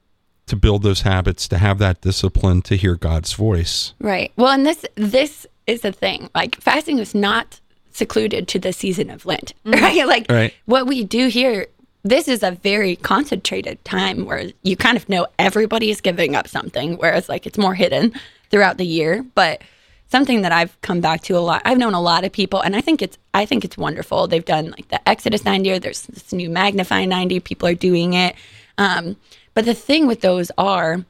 [0.46, 3.94] to build those habits, to have that discipline, to hear God's voice.
[4.00, 4.32] Right.
[4.36, 6.30] Well, and this this is the thing.
[6.34, 7.60] Like fasting is not
[7.92, 10.06] secluded to the season of Lent, right?
[10.06, 10.54] Like Right.
[10.66, 11.66] what we do here
[12.02, 16.48] this is a very concentrated time where you kind of know everybody is giving up
[16.48, 18.14] something, whereas like it's more hidden
[18.50, 19.24] throughout the year.
[19.34, 19.62] But
[20.08, 21.62] something that I've come back to a lot.
[21.64, 24.26] I've known a lot of people, and I think it's I think it's wonderful.
[24.26, 27.40] They've done like the Exodus 90, or there's this new Magnify 90.
[27.40, 28.34] People are doing it.
[28.76, 29.16] Um,
[29.54, 31.04] but the thing with those are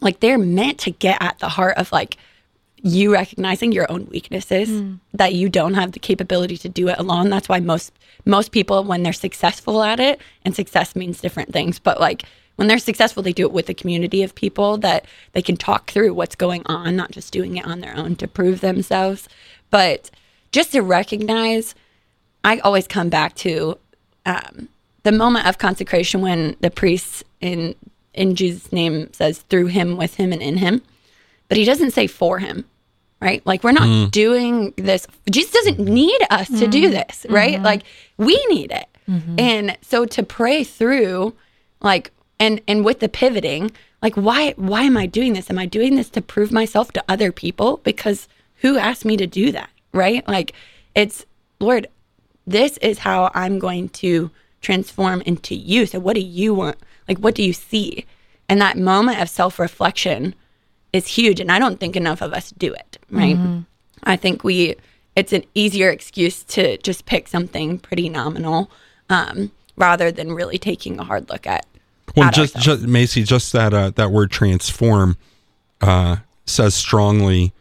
[0.00, 2.16] like they're meant to get at the heart of like
[2.82, 4.70] you recognizing your own weaknesses
[5.12, 7.92] that you don't have the capability to do it alone that's why most
[8.24, 12.22] most people when they're successful at it and success means different things but like
[12.60, 15.90] when they're successful they do it with a community of people that they can talk
[15.90, 19.30] through what's going on not just doing it on their own to prove themselves.
[19.70, 20.10] But
[20.52, 21.74] just to recognize
[22.44, 23.78] i always come back to
[24.26, 24.68] um,
[25.04, 27.74] the moment of consecration when the priest in
[28.14, 30.82] in jesus name says through him with him and in him
[31.48, 32.64] but he doesn't say for him
[33.22, 33.44] right?
[33.44, 34.06] Like we're not hmm.
[34.06, 35.06] doing this.
[35.30, 36.92] Jesus doesn't need us to do mm-hmm.
[36.92, 37.56] this right?
[37.56, 37.64] Mm-hmm.
[37.64, 37.82] Like
[38.16, 38.86] we need it.
[39.06, 39.34] Mm-hmm.
[39.38, 41.34] And so to pray through
[41.82, 43.70] like and and with the pivoting
[44.02, 45.50] like why why am i doing this?
[45.50, 47.76] Am i doing this to prove myself to other people?
[47.84, 48.26] Because
[48.56, 50.26] who asked me to do that right?
[50.26, 50.52] Like
[50.96, 51.24] it's
[51.60, 51.86] lord
[52.46, 55.86] this is how i'm going to transform into you.
[55.86, 56.76] So what do you want?
[57.06, 58.04] Like what do you see?
[58.48, 60.34] And that moment of self-reflection
[60.92, 63.36] is huge and i don't think enough of us do it right?
[64.02, 64.76] I think we
[65.16, 68.70] it's an easier excuse to just pick something pretty nominal
[69.08, 71.66] um, rather than really taking a hard look at
[72.16, 75.16] Well, just, just Macy, just that uh, that word transform
[75.80, 77.52] uh, says strongly.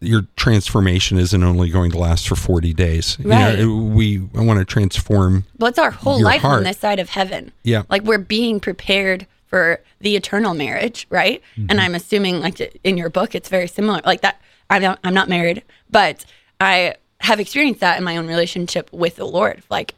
[0.00, 3.16] Your transformation isn't only going to last for forty days.
[3.18, 3.64] You know, Right.
[3.94, 5.44] we want to transform.
[5.58, 6.58] Well, it's our whole life heart.
[6.58, 7.52] on this side of heaven.
[7.62, 7.82] Yeah.
[7.88, 11.40] Like we're being prepared for the eternal marriage, right?
[11.56, 11.66] Mm-hmm.
[11.70, 14.00] And I'm assuming, like in your book, it's very similar.
[14.04, 16.26] Like that, I don't, I'm not married, but
[16.60, 19.62] I have experienced that in my own relationship with the Lord.
[19.70, 19.94] Like,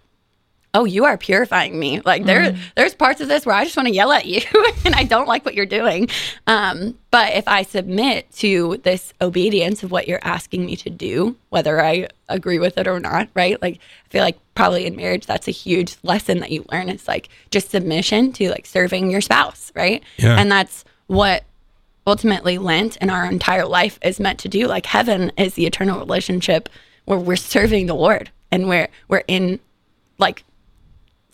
[0.75, 2.01] oh, you are purifying me.
[2.01, 4.43] Like there, there's parts of this where I just want to yell at you,
[4.85, 6.09] and I don't like what you're doing.
[6.47, 11.37] Um, but if I submit to this obedience of what you're asking me to do,
[11.49, 13.61] whether I agree with it or not, right?
[13.61, 16.89] Like I feel like probably in marriage that's a huge lesson that you learn.
[16.89, 20.03] It's like just submission to like serving your spouse, right?
[20.19, 20.37] Yeah.
[20.39, 21.45] And that's what
[22.07, 24.67] ultimately Lent and our entire life is meant to do.
[24.67, 26.69] Like heaven is the eternal relationship
[27.05, 29.61] where we're serving the Lord and we're we're in
[30.19, 30.45] like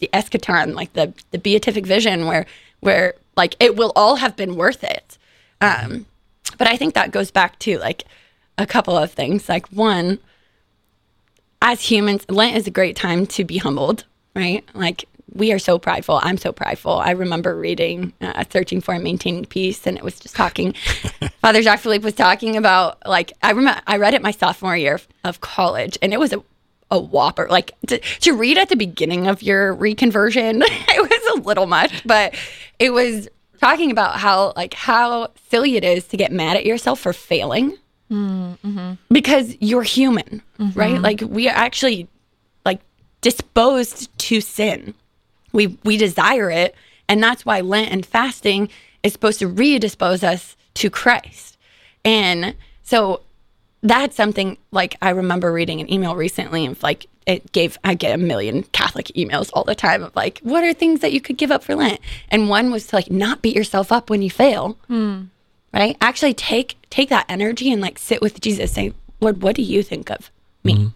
[0.04, 2.46] the eschaton, like the the beatific vision where
[2.80, 5.18] where like it will all have been worth it.
[5.60, 6.06] Um
[6.58, 8.04] but I think that goes back to like
[8.58, 9.48] a couple of things.
[9.48, 10.18] Like one,
[11.62, 14.64] as humans, Lent is a great time to be humbled, right?
[14.74, 16.20] Like we are so prideful.
[16.22, 16.92] I'm so prideful.
[16.92, 20.72] I remember reading uh, Searching for and Maintaining Peace, and it was just talking.
[21.40, 24.94] Father Jacques Philippe was talking about like I remember I read it my sophomore year
[24.94, 26.42] of, of college, and it was a
[26.94, 27.46] a whopper.
[27.50, 32.06] Like to, to read at the beginning of your reconversion, it was a little much,
[32.06, 32.34] but
[32.78, 33.28] it was
[33.60, 37.76] talking about how like how silly it is to get mad at yourself for failing
[38.10, 38.92] mm-hmm.
[39.10, 40.78] because you're human, mm-hmm.
[40.78, 41.00] right?
[41.00, 42.08] Like we are actually
[42.64, 42.80] like
[43.20, 44.94] disposed to sin.
[45.52, 46.74] We we desire it,
[47.08, 48.68] and that's why Lent and fasting
[49.02, 51.56] is supposed to redispose us to Christ.
[52.04, 53.22] And so
[53.84, 58.14] that's something like I remember reading an email recently of like it gave I get
[58.14, 61.36] a million Catholic emails all the time of like what are things that you could
[61.36, 64.30] give up for Lent, and one was to like not beat yourself up when you
[64.30, 65.24] fail, hmm.
[65.72, 65.96] right?
[66.00, 69.82] Actually take take that energy and like sit with Jesus, say, Lord, what do you
[69.82, 70.30] think of
[70.64, 70.74] me?
[70.74, 70.88] Mm-hmm.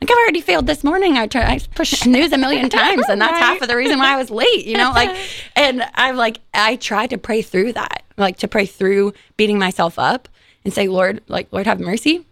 [0.00, 1.18] Like I've already failed this morning.
[1.18, 4.14] I try I pushed snooze a million times, and that's half of the reason why
[4.14, 4.64] I was late.
[4.64, 5.16] You know, like,
[5.56, 9.98] and I'm like, I tried to pray through that, like to pray through beating myself
[9.98, 10.28] up
[10.68, 12.26] and say, Lord, like, Lord, have mercy,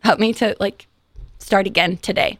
[0.00, 0.86] help me to like
[1.38, 2.38] start again today,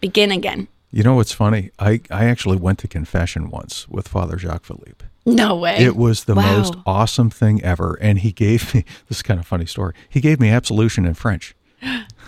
[0.00, 0.66] begin again.
[0.90, 1.70] You know what's funny?
[1.78, 5.04] I, I actually went to confession once with Father Jacques Philippe.
[5.24, 5.76] No way.
[5.78, 6.56] It was the Wow.
[6.56, 7.96] most awesome thing ever.
[8.00, 9.94] And he gave me this is kind of funny story.
[10.08, 11.54] He gave me absolution in French.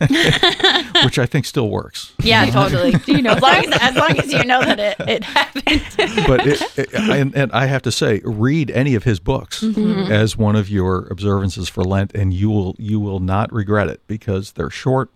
[1.04, 2.12] Which I think still works.
[2.22, 2.94] yeah, totally.
[3.06, 6.26] You know as long as, as long as you know that it, it happened.
[6.26, 10.10] But it, it, and, and I have to say, read any of his books Mm-hmm.
[10.12, 14.00] as one of your observances for Lent, and you will you will not regret it
[14.06, 15.10] because they're short,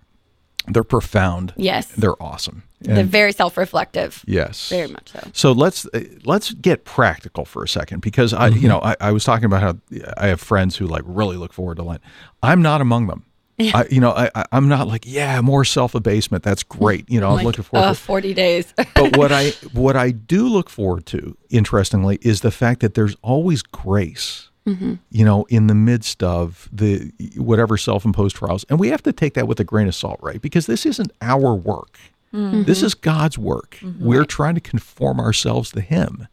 [0.67, 2.63] they're profound, yes, they're awesome.
[2.81, 4.23] they're very self-reflective.
[4.27, 5.21] yes, Very much so.
[5.33, 8.59] So let's uh, let's get practical for a second because I Mm-hmm.
[8.61, 9.77] you know I, I was talking about how
[10.17, 12.03] I have friends who like really look forward to Lent.
[12.43, 13.25] I'm not among them.
[13.59, 17.29] I, you know I, I'm not like yeah more self abasement that's great you know
[17.29, 18.73] I'm Like, looking forward uh, to forty days.
[18.95, 23.17] but what I what I do look forward to, interestingly, is the fact that there's
[23.23, 24.49] always grace.
[24.67, 24.95] Mm-hmm.
[25.11, 29.35] You know, in the midst of the whatever self-imposed trials, and we have to take
[29.35, 30.41] that with a grain of salt, right?
[30.41, 31.99] Because this isn't our work.
[32.33, 33.79] This is God's work.
[34.01, 36.27] We're trying to conform ourselves to Him.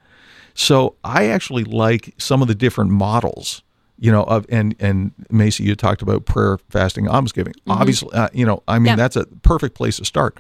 [0.56, 3.62] So I actually like some of the different models,
[4.02, 7.54] you know, of and and Macy, you talked about prayer, fasting, almsgiving.
[7.54, 7.72] Mm-hmm.
[7.72, 8.96] Obviously, uh, you know, I mean, Yeah.
[8.96, 10.38] that's a perfect place to start.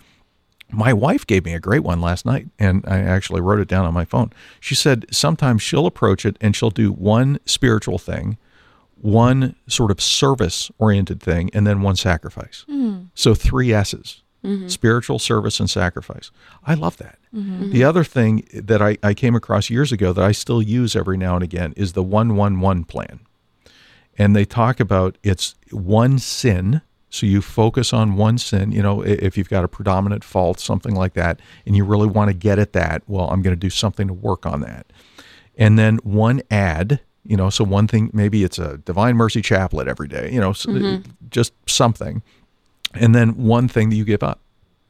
[0.71, 3.85] My wife gave me a great one last night, and I actually wrote it down
[3.85, 4.31] on my phone.
[4.59, 8.37] She said sometimes she'll approach it and she'll do one spiritual thing,
[8.95, 12.65] one sort of service oriented thing, and then one sacrifice.
[12.67, 13.03] Mm-hmm.
[13.13, 14.69] So three S's mm-hmm.
[14.69, 16.31] spiritual, service, and sacrifice.
[16.65, 17.19] I love that.
[17.71, 21.15] The other thing that I, I came across years ago that I still use every
[21.17, 23.19] now and again is the 111 plan.
[24.21, 26.81] And they talk about it's one sin.
[27.09, 30.95] So you focus on one sin, you know, if you've got a predominant fault, something
[30.95, 33.71] like that, and you really want to get at that, well, I'm going to do
[33.71, 34.85] something to work on that.
[35.57, 39.87] And then one add, you know, so one thing, maybe it's a Divine Mercy Chaplet
[39.87, 41.01] every day, you know, s- mm-hmm.
[41.29, 42.21] just something.
[42.93, 44.39] And then one thing that you give up.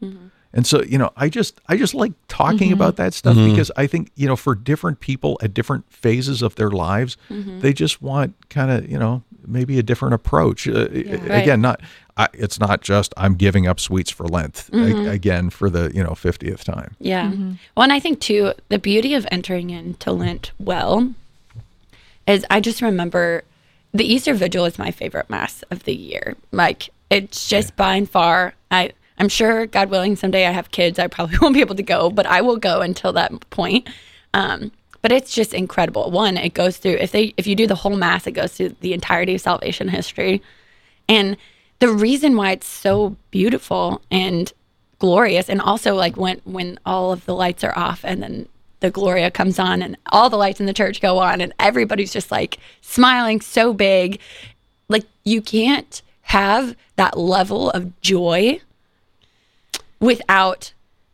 [0.03, 0.27] Mm-hmm.
[0.53, 2.73] And so, you know, I just I just like talking mm-hmm.
[2.73, 3.51] about that stuff mm-hmm.
[3.51, 7.61] because I think, you know, for different people at different phases of their lives, mm-hmm.
[7.61, 10.67] they just want kind of, you know, maybe a different approach.
[10.67, 11.81] Uh, Again, not
[12.17, 16.03] I, it's not just I'm giving up sweets for Lent a- again for the, you
[16.03, 16.95] know, 50th time.
[16.99, 17.31] Yeah.
[17.75, 21.13] Well, and I think too, the beauty of entering into Lent well
[22.27, 23.43] is I just remember
[23.93, 26.35] the Easter Vigil is my favorite mass of the year.
[26.51, 28.53] Like it's just by and far.
[28.69, 28.91] I
[29.21, 30.97] I'm sure, God willing, someday I have kids.
[30.97, 33.87] I probably won't be able to go, but I will go until that point.
[34.33, 34.71] Um,
[35.03, 36.09] but it's just incredible.
[36.09, 38.75] One, it goes through if they if you do the whole mass, it goes through
[38.81, 40.41] the entirety of salvation history.
[41.07, 41.37] And
[41.77, 44.51] the reason why it's so beautiful and
[44.97, 48.47] glorious and also like when when all of the lights are off and then
[48.79, 52.11] the Gloria comes on and all the lights in the church go on and everybody's
[52.11, 54.19] just like smiling so big.
[54.89, 58.59] Like you can't have that level of joy
[60.01, 60.73] without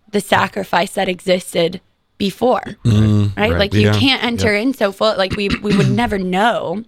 [0.09, 1.81] the sacrifice that existed
[2.17, 2.63] before.
[2.83, 3.35] Mm.
[3.37, 3.51] right?
[3.51, 3.59] right.
[3.59, 6.83] Like you can't enter in so full like we we would never know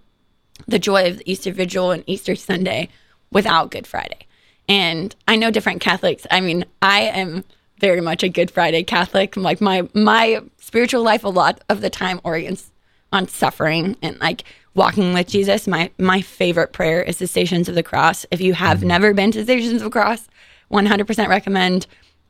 [0.67, 2.89] the joy of the Easter Vigil and Easter Sunday
[3.31, 4.25] without Good Friday.
[4.67, 6.25] And I know different Catholics.
[6.31, 7.43] I mean, I am
[7.79, 9.35] very much a Good Friday Catholic.
[9.37, 12.71] Like my my spiritual life a lot of the time orients
[13.11, 14.43] on suffering and like
[14.75, 15.67] walking with Jesus.
[15.67, 18.25] My my favorite prayer is the Stations of the Cross.
[18.31, 18.87] If you have mm-hmm.
[18.87, 20.27] never been to Stations of the Cross,
[20.71, 21.87] 100% recommend.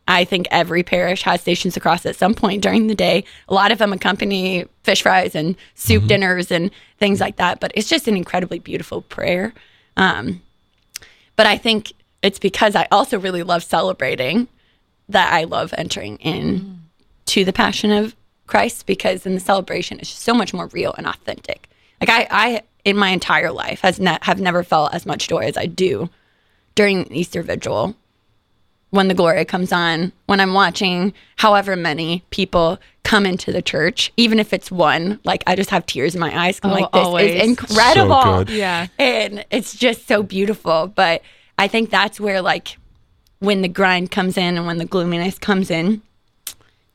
[0.08, 3.24] I think every parish has stations across at some point during the day.
[3.48, 7.60] A lot of them accompany fish fries and soup dinners and things like that.
[7.60, 9.54] But it's just an incredibly beautiful prayer.
[9.98, 10.42] Um,
[11.36, 14.48] but I think it's because I also really love celebrating
[15.10, 16.82] that I love entering in
[17.28, 18.16] to the Passion of
[18.48, 21.70] Christ because in the celebration it's just so much more real and authentic.
[22.02, 25.42] Like I, I in my entire life has ne- have never felt as much joy
[25.42, 26.10] as I do
[26.74, 27.96] during Easter Vigil
[28.92, 34.12] when the glory comes on, when I'm watching however many people come into the church,
[34.18, 36.60] even if it's one, like I just have tears in my eyes.
[36.64, 37.36] I'm Oh, like, this always.
[37.36, 38.46] is incredible.
[38.48, 38.52] So.
[38.52, 38.88] Yeah.
[38.98, 40.88] And it's just so beautiful.
[40.88, 41.22] But
[41.58, 42.78] I think that's where, like,
[43.40, 46.02] when the grind comes in and when the gloominess comes in,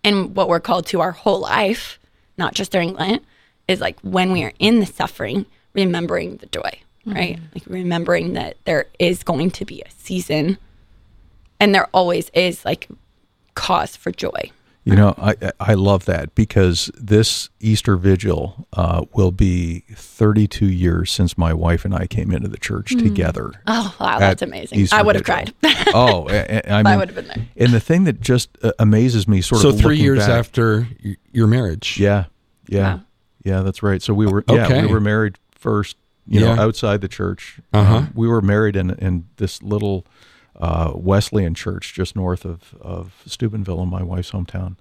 [0.03, 1.99] and what we're called to our whole life,
[2.37, 3.25] not just during Lent,
[3.67, 6.71] is like when we are in the suffering, remembering the joy,
[7.07, 7.37] right?
[7.37, 7.45] Mm-hmm.
[7.55, 10.59] Like remembering that there is going to be a season
[11.61, 12.89] and there always is like
[13.55, 14.51] cause for joy.
[14.87, 21.11] You know, I I love that because this Easter Vigil uh, will be 32 years
[21.11, 23.53] since my wife and I came into the church together.
[23.67, 24.81] Oh, wow, that's amazing.
[24.81, 25.55] Easter I would have cried.
[25.95, 27.47] oh, I, I mean, would've been there.
[27.57, 30.87] And the thing that just uh, amazes me, sort of So three years back- after
[31.33, 31.99] your marriage.
[31.99, 32.27] Yeah,
[32.69, 33.01] yeah, Wow.
[33.43, 33.61] yeah.
[33.63, 34.03] That's right.
[34.03, 34.83] So we were, yeah, Okay.
[34.83, 35.97] we were married first.
[36.27, 36.55] You Yeah.
[36.57, 37.59] know, outside the church.
[37.73, 37.97] Uh-huh.
[37.97, 40.07] Um, we were married in in this little
[40.57, 44.77] uh, Wesleyan church just north of of Steubenville, in my wife's hometown.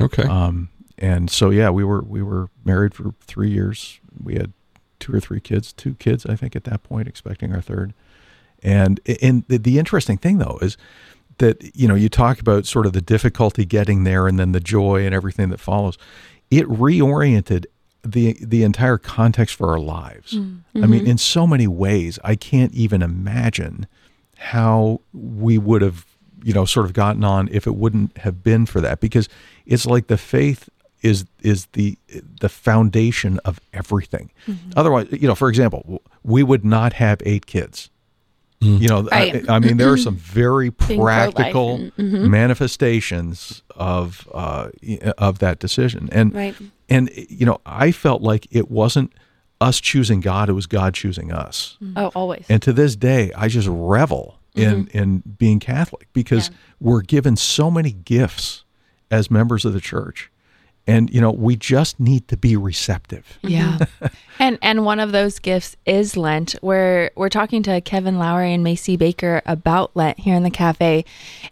[0.00, 0.24] Okay.
[0.24, 4.00] Um, and so yeah, we were we were married for three years.
[4.22, 4.52] We had
[4.98, 7.94] two or three kids, two kids, I think, at that point, expecting our third.
[8.62, 10.76] And and the, the interesting thing though is
[11.38, 14.60] that you know you talk about sort of the difficulty getting there, and then the
[14.60, 15.96] joy and everything that follows.
[16.50, 17.66] It reoriented
[18.02, 20.34] the the entire context for our lives.
[20.82, 23.86] I mean, in so many ways, I can't even imagine
[24.38, 26.06] how we would have
[26.44, 29.28] you know sort of gotten on if it wouldn't have been for that because
[29.66, 30.68] it's like the faith
[31.02, 31.98] is is the
[32.40, 34.30] the foundation of everything
[34.76, 37.90] otherwise you know for example we would not have eight kids
[38.60, 39.48] you know Right.
[39.48, 42.28] I, I mean there are some very practical and- mhm.
[42.28, 44.70] manifestations of uh
[45.18, 46.54] of that decision and Right.
[46.88, 49.12] and you know i felt like it wasn't
[49.60, 51.98] us choosing god it was god choosing us mm-hmm.
[51.98, 52.44] Oh, always.
[52.48, 54.98] and to this day, I just revel in mm-hmm.
[54.98, 56.56] in being Catholic because Yeah.
[56.80, 58.64] we're given so many gifts
[59.10, 60.30] as members of the church,
[60.88, 63.38] and you know we just need to be receptive.
[63.42, 63.78] Yeah.
[64.40, 66.56] and and one of those gifts is Lent.
[66.62, 71.04] We're we're talking to Kevin Lowry and Macy Becker about Lent here in the cafe.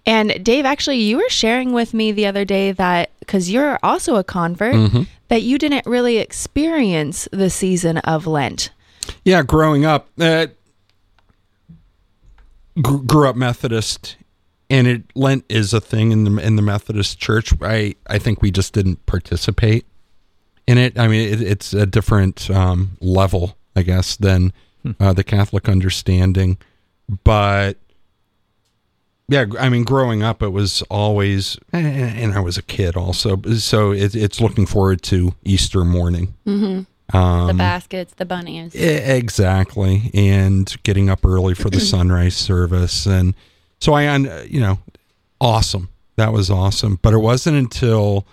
[0.07, 4.17] And Dave, actually you were sharing with me the other day that cuz you're also
[4.17, 8.71] a convert that you didn't really experience the season of Lent.
[9.25, 10.47] Yeah, growing up, uh,
[12.81, 14.17] gr- grew up Methodist,
[14.69, 17.53] and it Lent is a thing in the in the Methodist Church.
[17.63, 19.87] I I think we just didn't participate
[20.67, 20.99] in it.
[20.99, 24.53] I mean, it, it's a different um, level, I guess, than
[25.01, 26.59] uh, the Catholic understanding.
[27.25, 27.79] But
[29.29, 33.41] yeah, I mean, growing up, it was always, eh, and I was a kid also,
[33.57, 36.35] so it, it's looking forward to Easter morning.
[37.49, 38.75] the baskets, the bunnies.
[38.75, 43.35] Exactly, and getting up early for the sunrise service, and
[43.81, 44.79] so I, you know,
[45.41, 45.89] awesome.
[46.17, 46.99] That was awesome.
[47.03, 48.27] But it wasn't until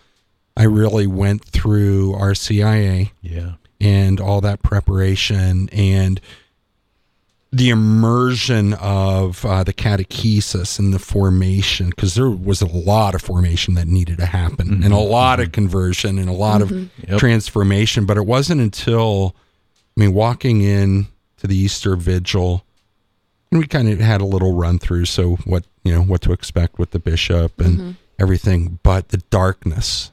[0.56, 6.22] I really went through RCIA Yeah, and all that preparation and
[7.54, 13.22] the immersion of uh, the catechesis and the formation, because there was a lot of
[13.22, 14.84] formation that needed to happen mm-hmm.
[14.84, 15.54] and a lot of mm-hmm.
[15.54, 17.12] conversion and a lot of mm-hmm.
[17.12, 17.20] Yep.
[17.20, 18.08] transformation.
[18.08, 19.36] But it wasn't until,
[19.96, 22.66] I mean, walking in to the Easter Vigil,
[23.54, 26.32] and we kind of had a little run through, so what you know what to
[26.34, 30.12] expect with the bishop and everything, but the darkness,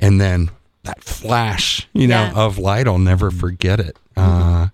[0.00, 0.50] and then
[0.84, 2.32] that flash, you know, Yeah.
[2.34, 2.86] of light.
[2.88, 3.98] I'll never forget it.
[4.16, 4.68] Uh,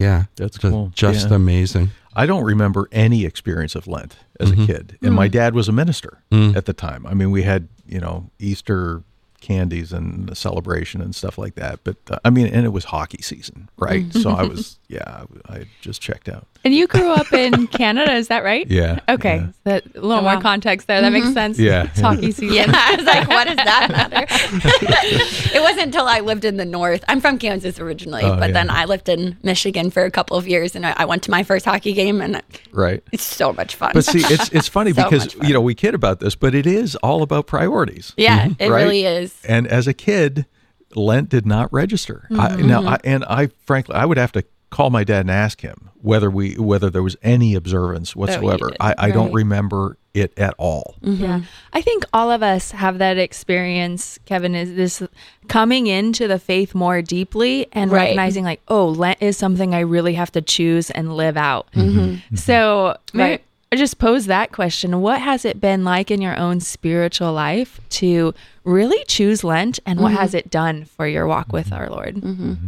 [0.00, 0.92] yeah, That's ju- cool.
[0.94, 1.36] Just Yeah.
[1.36, 1.90] amazing.
[2.16, 4.62] I don't remember any experience of Lent as Mm-hmm.
[4.62, 6.56] a kid, and my dad was a minister Mm.
[6.56, 7.06] at the time.
[7.06, 9.02] I mean, we had you know Easter
[9.40, 11.80] candies and the celebration and stuff like that.
[11.84, 14.04] But uh, I mean, and it was hockey season, right?
[14.08, 14.20] Mm-hmm.
[14.20, 16.46] So I was, yeah, I I just checked out.
[16.64, 18.66] And you grew up in Canada, is that right?
[18.68, 18.98] Yeah.
[19.08, 19.36] Okay.
[19.36, 19.46] yeah.
[19.62, 20.40] That, a little Oh, more wow.
[20.40, 21.00] context there.
[21.00, 21.56] That makes sense.
[21.58, 22.02] Yeah, It's yeah.
[22.04, 22.56] hockey season.
[22.56, 24.26] Yeah, I was like, what does that matter?
[25.54, 27.04] it wasn't until I lived in the north.
[27.08, 28.52] I'm from Kansas originally, Oh, but yeah.
[28.54, 31.30] then I lived in Michigan for a couple of years, and I, I went to
[31.30, 33.02] my first hockey game, and Right.
[33.12, 33.92] it's so much fun.
[33.94, 35.46] But see, it's it's funny So because fun.
[35.46, 38.12] you know we kid about this, but it is all about priorities.
[38.16, 38.82] yeah, it right?
[38.82, 39.27] really is.
[39.44, 40.46] And as a kid,
[40.94, 42.26] Lent did not register.
[42.30, 42.66] Mm-hmm.
[42.66, 45.90] now, I, and I frankly, I would have to call my dad and ask him
[46.00, 48.72] whether we whether there was any observance oh, whatsoever.
[48.80, 50.96] I, I don't remember it at all.
[51.02, 51.22] Mm-hmm.
[51.22, 51.40] Yeah.
[51.72, 55.02] I think all of us have that experience, Kevin, is this
[55.48, 58.02] coming into the faith more deeply and Right.
[58.04, 61.68] recognizing, like, oh, Lent is something I really have to choose and live out.
[61.72, 61.98] Mm-hmm.
[61.98, 62.36] Mm-hmm.
[62.36, 63.42] So, Right.
[63.70, 67.80] I just pose that question What has it been like in your own spiritual life
[67.90, 70.20] to really choose Lent, and what mm-hmm.
[70.20, 72.16] has it done for your walk with our Lord?
[72.16, 72.50] Mm-hmm.
[72.50, 72.66] Mm-hmm.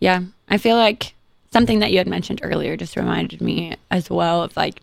[0.00, 1.14] Yeah, I feel like
[1.52, 4.80] something that you had mentioned earlier just reminded me as well of like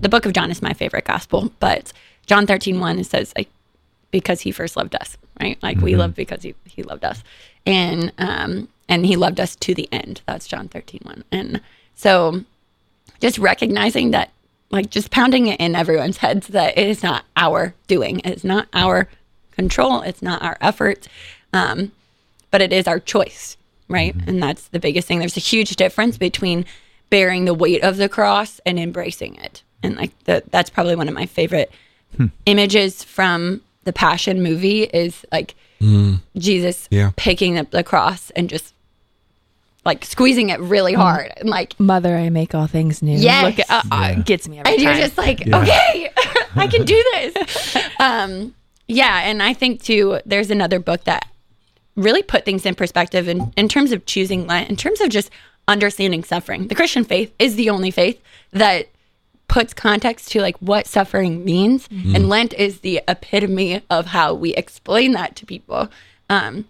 [0.00, 1.92] the book of John is my favorite gospel, but
[2.26, 3.48] John 13, 1, says like
[4.10, 5.58] because he first loved us, right?
[5.62, 7.22] Like we love because he, he loved us.
[7.66, 10.22] And um and he loved us to the end.
[10.26, 11.24] That's John 13, 1.
[11.30, 11.60] And
[11.94, 12.44] so
[13.20, 14.30] just recognizing that
[14.70, 18.20] like just pounding it in everyone's heads that it is not our doing.
[18.24, 19.08] It's not our
[19.52, 20.02] control.
[20.02, 21.08] It's not our effort.
[21.52, 21.92] Um,
[22.50, 23.56] but it is our choice,
[23.88, 24.16] right?
[24.16, 24.28] Mm-hmm.
[24.28, 25.18] And that's the biggest thing.
[25.18, 26.64] There's a huge difference between
[27.10, 29.62] bearing the weight of the cross and embracing it.
[29.82, 31.70] And like the, that's probably one of my favorite
[32.16, 32.26] hmm.
[32.46, 36.20] images from the Passion movie is like mm.
[36.36, 37.12] Jesus Yeah.
[37.16, 38.74] picking up the cross and just
[39.88, 43.16] like squeezing it really hard and like Mother, I make all things new.
[43.16, 43.44] Yes.
[43.44, 44.94] Look at, uh, uh, it gets me every and time.
[44.94, 46.10] you're just like, okay,
[46.54, 47.76] I can do this.
[47.98, 48.54] um,
[48.86, 51.26] yeah, and I think too, there's another book that
[51.96, 55.30] really put things in perspective in, in terms of choosing Lent, in terms of just
[55.66, 56.68] understanding suffering.
[56.68, 58.22] The Christian faith is the only faith
[58.52, 58.88] that
[59.48, 64.54] puts context to like what suffering means, and Lent is the epitome of how we
[64.54, 65.88] explain that to people.
[66.28, 66.66] Um,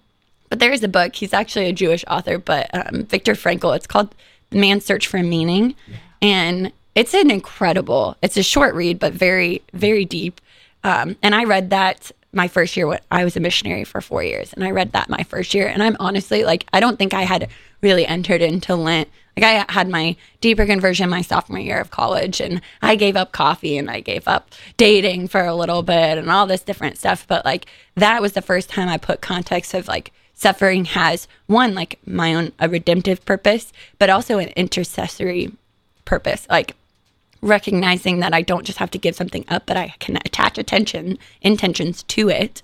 [0.49, 1.15] but there is a book.
[1.15, 3.75] He's actually a Jewish author, but um, Viktor Frankl.
[3.77, 4.15] It's called
[4.51, 5.75] "The Man's Search for Meaning,"
[6.23, 8.17] and it's an incredible.
[8.23, 10.41] It's a short read, but very, very deep.
[10.85, 12.87] Um, and I read that my first year.
[12.87, 15.69] When I was a missionary for four years, and I read that my first year.
[15.69, 17.49] And I'm honestly like, I don't think I had
[17.81, 19.09] really entered into Lent.
[19.37, 23.31] Like I had my deeper conversion my sophomore year of college, and I gave up
[23.31, 27.25] coffee and I gave up dating for a little bit and all this different stuff.
[27.29, 31.75] But like that was the first time I put context of like suffering has one
[31.75, 35.53] like my own a redemptive purpose, but also an intercessory
[36.07, 36.47] purpose.
[36.51, 36.77] Like
[37.43, 41.19] recognizing that I don't just have to give something up, but I can attach attention
[41.43, 42.63] intentions to it.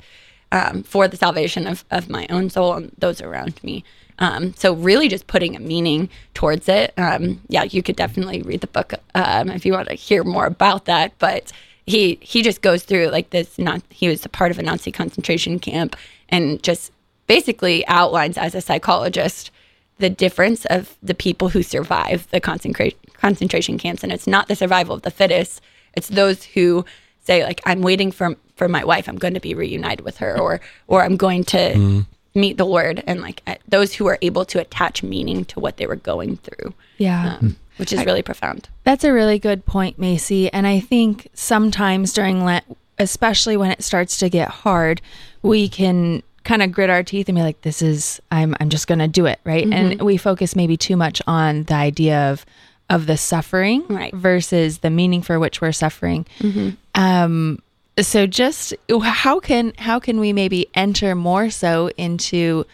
[0.53, 3.85] um, for the salvation of, of my own soul and those around me.
[4.21, 6.95] Um, so really just putting a meaning towards it.
[6.97, 10.47] Um, yeah, you could definitely read the book um, if you want to hear more
[10.47, 11.13] about that.
[11.19, 11.53] But
[11.87, 13.59] he he just goes through like this.
[13.59, 15.97] Not he was a part of a Nazi concentration camp
[16.29, 16.93] and just
[17.27, 19.51] basically outlines as a psychologist
[19.99, 24.57] the difference of the people who survive the concentra- concentration camps, and it's not the
[24.57, 25.61] survival of the fittest.
[25.95, 26.85] It's those who
[27.23, 29.09] say like I'm waiting for for my wife.
[29.09, 32.07] I'm going to be reunited with her, or or I'm going to mm.
[32.35, 35.87] meet the Lord, and like those who are able to attach meaning to what they
[35.87, 36.75] were going through.
[36.99, 37.37] Yeah.
[37.37, 38.69] Um, which is really profound.
[38.85, 40.53] That's a really good point, Macy.
[40.53, 42.65] And I think sometimes during Lent,
[42.99, 45.03] especially when it starts to get hard,
[45.43, 48.87] we can kind of grit our teeth and be like, this is, I'm, I'm just
[48.87, 49.41] going to do it.
[49.45, 49.65] Right.
[49.65, 49.73] Mm-hmm.
[49.73, 52.45] And we focus maybe too much on the idea of,
[52.91, 54.15] of the suffering right.
[54.15, 56.27] versus the meaning for which we're suffering.
[56.39, 56.71] Mm-hmm.
[57.01, 57.63] Um,
[58.01, 62.67] so just how can how can we maybe enter more so into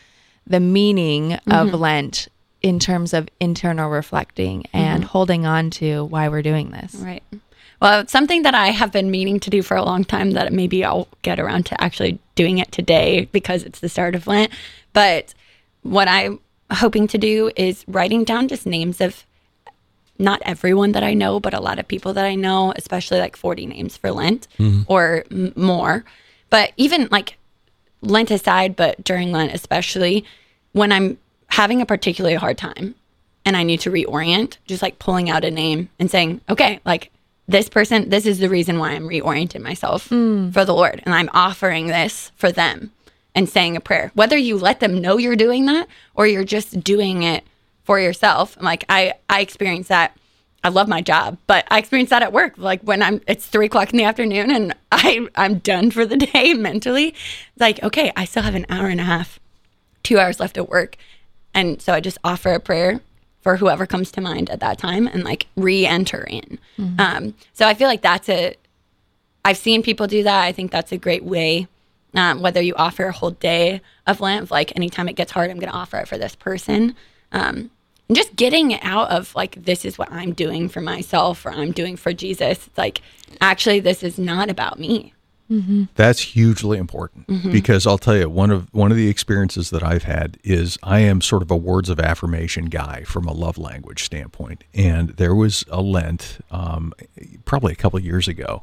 [0.47, 1.53] the meaning mm-hmm.
[1.53, 2.29] of Lent
[2.62, 5.11] in terms of internal reflecting and mm-hmm.
[5.11, 6.95] holding on to why we're doing this?
[6.95, 7.23] Right.
[7.81, 10.53] Well, it's something that I have been meaning to do for a long time that
[10.53, 14.53] maybe I'll get around to actually doing it today because it's the start of Lent.
[14.93, 15.35] But
[15.83, 19.24] what I'm hoping to do is writing down just names of
[20.18, 23.37] not everyone that I know, but a lot of people that I know, especially like
[23.37, 24.83] 40 names for Lent mm-hmm.
[24.87, 26.05] or m- more.
[26.51, 27.39] But even like
[28.03, 30.24] Lent aside, but during Lent, especially
[30.72, 31.18] when I'm
[31.49, 32.95] having a particularly hard time
[33.47, 37.11] and I need to reorient, just like pulling out a name and saying, okay, like
[37.51, 40.53] this person, this is the reason why I'm reorienting myself mm.
[40.53, 41.03] for the Lord.
[41.05, 42.92] And I'm offering this for them
[43.34, 44.12] and saying a prayer.
[44.14, 47.44] Whether you let them know you're doing that or you're just doing it
[47.84, 48.57] for yourself.
[48.61, 50.16] Like I, I experience that.
[50.62, 52.59] I love my job, but I experience that at work.
[52.59, 56.16] Like when I'm, it's three o'clock in the afternoon and I, I'm done for the
[56.32, 57.14] day mentally.
[57.59, 59.40] Like, okay, I still have an hour and a half,
[60.03, 60.96] two hours left at work.
[61.53, 63.01] And so I just offer a prayer
[63.41, 66.59] for whoever comes to mind at that time and like re-enter in.
[66.78, 67.01] Mm-hmm.
[67.01, 68.55] Um, so I feel like that's a.
[69.45, 70.45] I've seen people do that.
[70.45, 71.66] I think that's a great way.
[72.14, 75.59] Um, whether you offer a whole day of Lent, like anytime it gets hard, I'm
[75.59, 76.95] going to offer it for this person.
[77.32, 77.70] Um,
[78.11, 81.53] and just getting it out of like this is what I'm doing for myself or
[81.53, 82.66] I'm doing for Jesus.
[82.66, 83.01] It's like
[83.41, 85.14] actually this is not about me.
[85.51, 85.84] Mm-hmm.
[85.96, 87.51] That's hugely important mm-hmm.
[87.51, 91.01] because I'll tell you one of one of the experiences that I've had is I
[91.01, 95.34] am sort of a words of affirmation guy from a love language standpoint, and there
[95.34, 96.92] was a Lent um,
[97.44, 98.62] probably a couple years ago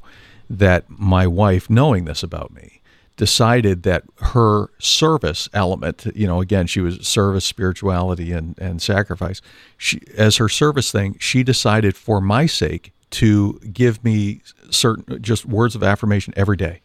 [0.49, 2.81] that my wife, knowing this about me,
[3.17, 9.41] decided that her service element, you know, again, she was service, spirituality, and and sacrifice.
[9.75, 14.41] She, as her service thing, she decided for my sake to give me
[14.72, 16.82] certain just words of affirmation every day.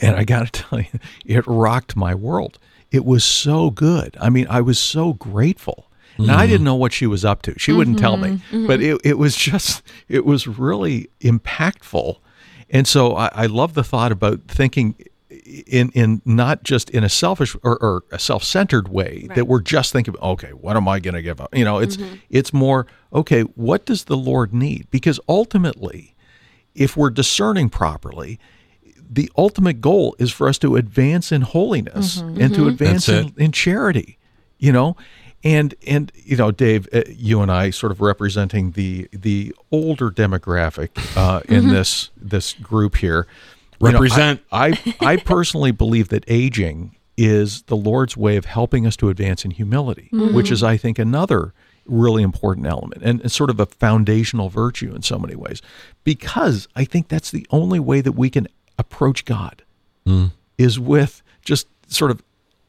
[0.00, 2.58] And I got to tell you, it rocked my world.
[2.90, 4.16] It was so good.
[4.20, 5.90] I mean, I was so grateful.
[6.18, 6.30] Mm-hmm.
[6.30, 7.56] I didn't know what she was up to.
[7.58, 8.66] She mm-hmm, wouldn't tell me, mm-hmm.
[8.66, 12.18] but it, it was just it was really impactful.
[12.70, 14.96] And so I, I love the thought about thinking
[15.66, 19.36] in in not just in a selfish or, or a self-centered way right.
[19.36, 21.96] that we're just thinking okay what am i going to give up you know it's
[21.96, 22.16] mm-hmm.
[22.30, 26.14] it's more okay what does the lord need because ultimately
[26.78, 28.38] if we're discerning properly
[29.10, 32.40] the ultimate goal is for us to advance in holiness mm-hmm.
[32.40, 32.68] and to mm-hmm.
[32.68, 34.18] advance in, in, charity
[34.58, 34.96] you know
[35.42, 40.10] and and you know dave uh, you and i sort of representing the the older
[40.10, 41.70] demographic uh, in mm-hmm.
[41.70, 43.26] this this group here
[43.80, 44.40] Represent.
[44.40, 48.86] You know, I, I, I personally believe that aging is the Lord's way of helping
[48.86, 50.34] us to advance in humility, mm-hmm.
[50.34, 51.52] which is, I think, another
[51.88, 55.62] really important element and, and, sort of a foundational virtue in so many ways.
[56.04, 58.46] Because I think that's the only way that we can
[58.78, 59.62] approach God
[60.06, 60.30] mm.
[60.56, 62.22] is with just sort of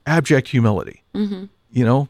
[0.06, 1.46] abject humility, mm-hmm.
[1.72, 2.10] you know,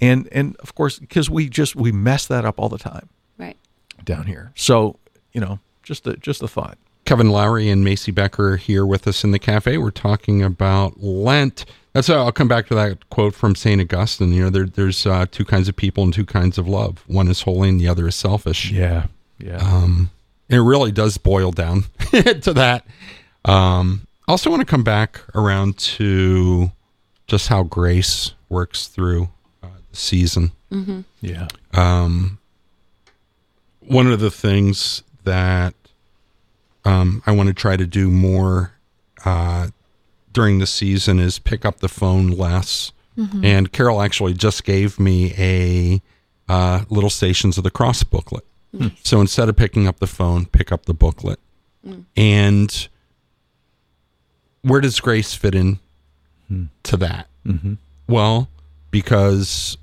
[0.00, 3.56] and and of course because we just we mess that up all the time, right
[4.04, 4.52] down here.
[4.54, 4.98] So
[5.32, 6.78] you know, just a just a thought.
[7.04, 9.76] Kevin Lowry and Macy Becker here with us in the cafe.
[9.76, 11.66] We're talking about Lent.
[11.94, 13.80] That's how I'll come back to that quote from St.
[13.80, 14.32] Augustine.
[14.32, 17.04] You know, there, there's uh, two kinds of people and two kinds of love.
[17.06, 18.70] One is holy and the other is selfish.
[18.72, 19.06] Yeah.
[19.38, 19.58] Yeah.
[19.58, 20.10] Um,
[20.48, 22.84] it really does boil down to that.
[23.44, 26.72] Um, I also want to come back around to
[27.28, 29.28] just how grace works through
[29.62, 30.50] uh, the season.
[30.72, 31.02] Mm-hmm.
[31.20, 31.46] Yeah.
[31.72, 32.38] Um,
[33.80, 35.74] one of the things that
[36.84, 38.72] um, I want to try to do more
[39.24, 39.68] uh,
[40.34, 42.92] during the season is pick up the phone less.
[43.16, 43.44] Mm-hmm.
[43.44, 46.02] And Carol actually just gave me a
[46.52, 48.44] uh, Little Stations of the Cross booklet.
[48.72, 48.90] Nice.
[49.04, 51.38] So instead of picking up the phone, pick up the booklet.
[51.86, 52.04] Mm.
[52.16, 52.88] And
[54.62, 55.78] where does grace fit in
[56.82, 57.28] to that?
[58.08, 58.48] Well,
[58.90, 59.78] because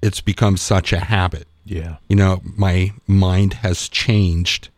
[0.00, 1.48] it's become such a habit.
[1.64, 1.96] Yeah.
[2.08, 4.68] You know, my mind has changed.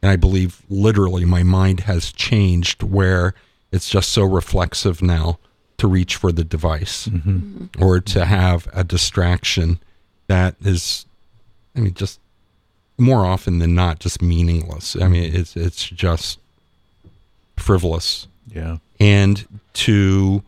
[0.00, 3.34] And I believe literally my mind has changed where
[3.74, 5.38] it's just so reflexive now
[5.78, 7.08] to reach for the device
[7.80, 9.78] or to have a distraction
[10.28, 11.04] that is,
[11.76, 12.20] I mean, just
[12.96, 14.96] more often than not, just meaningless.
[15.00, 16.38] I mean, it's, it's just
[17.56, 18.78] frivolous Yeah.
[19.00, 19.44] and
[19.74, 20.42] to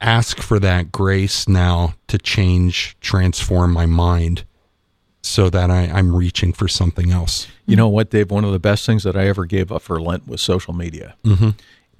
[0.00, 4.44] ask for that grace now to change, transform my mind
[5.22, 7.48] so that I, I'm reaching for something else.
[7.66, 8.30] You know what, Dave?
[8.30, 11.16] One of the best things that I ever gave up for Lent was social media.
[11.24, 11.50] Mm-hmm.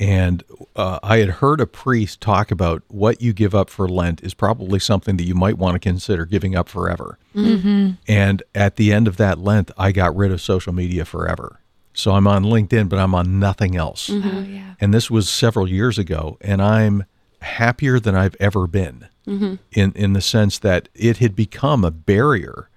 [0.01, 0.44] And
[0.76, 4.32] uh, I had heard a priest talk about what you give up for Lent is
[4.32, 7.18] probably something that you might want to consider giving up forever.
[7.34, 7.92] Mm-hmm.
[8.07, 11.61] And at the end of that Lent, I got rid of social media forever.
[11.94, 14.09] So I'm on LinkedIn, but I'm on nothing else.
[14.09, 14.74] Oh yeah.
[14.80, 17.05] And this was several years ago, and I'm
[17.40, 19.09] happier than I've ever been
[19.72, 22.68] in in the sense that it had become a barrier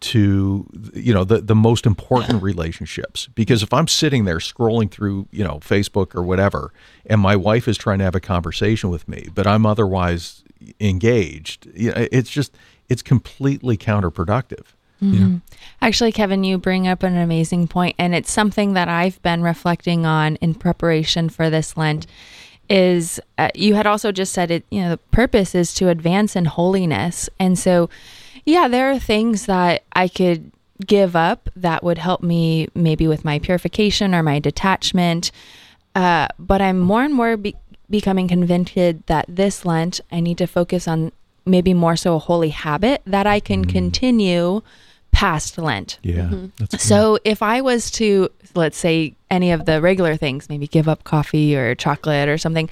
[0.00, 3.28] to you know the the most important relationships.
[3.34, 6.72] Because if I'm sitting there scrolling through you know Facebook or whatever
[7.06, 10.44] and my wife is trying to have a conversation with me but I'm otherwise
[10.78, 12.56] engaged you know, it's just
[12.88, 14.66] it's completely counterproductive.
[15.80, 20.06] Actually, Kevin, you bring up an amazing point, and it's something that I've been reflecting
[20.06, 22.06] on in preparation for this Lent.
[22.68, 26.36] Is uh, you had also just said it, you know, the purpose is to advance
[26.36, 27.28] in holiness.
[27.40, 27.90] And so,
[28.44, 30.52] yeah, there are things that I could
[30.84, 35.30] give up that would help me maybe with my purification or my detachment.
[35.94, 37.56] Uh, but I'm more and more be-
[37.90, 38.74] becoming convinced
[39.06, 41.12] that this Lent, I need to focus on
[41.44, 44.62] maybe more so a holy habit that I can continue
[45.12, 45.98] past Lent.
[46.02, 50.66] yeah that's So if I was to, let's say, any of the regular things, maybe
[50.66, 52.70] give up coffee or chocolate or something,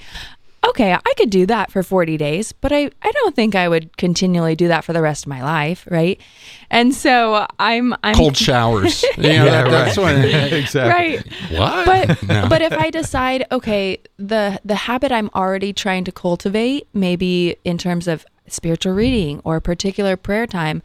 [0.67, 3.97] okay, I could do that for 40 days, but I, I don't think I would
[3.97, 6.21] continually do that for the rest of my life, right?
[6.69, 9.03] And so I'm, I'm Cold showers.
[9.17, 11.59] You know, that- that's when, exactly right.
[11.59, 11.85] what?
[11.85, 12.47] But No.
[12.47, 17.77] but if I decide, okay, the the habit I'm already trying to cultivate, maybe in
[17.77, 20.81] terms of spiritual reading or a particular prayer time,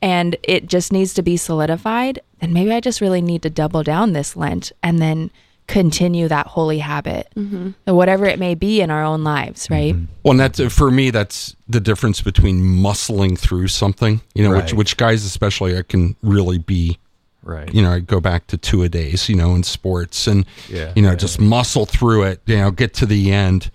[0.00, 3.82] and it just needs to be solidified, then maybe I just really need to double
[3.82, 5.30] down this Lent and then
[5.68, 7.70] continue that holy habit, mm-hmm.
[7.94, 9.74] whatever it may be in our own lives, mm-hmm.
[9.74, 10.08] right?
[10.24, 11.10] Well, and that's for me.
[11.10, 14.74] That's the difference between muscling through something, you know, which Right.
[14.74, 16.98] which guys especially I can really be.
[17.44, 20.44] right You know, I go back to two a days, you know, in sports, and
[20.68, 20.92] Yeah.
[20.96, 21.16] you know, Yeah.
[21.16, 23.70] just muscle through it, you know, get to the end,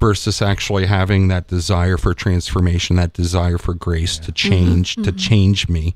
[0.00, 5.16] versus actually having that desire for transformation, that desire for grace to change, to mm-hmm.
[5.16, 5.94] change me,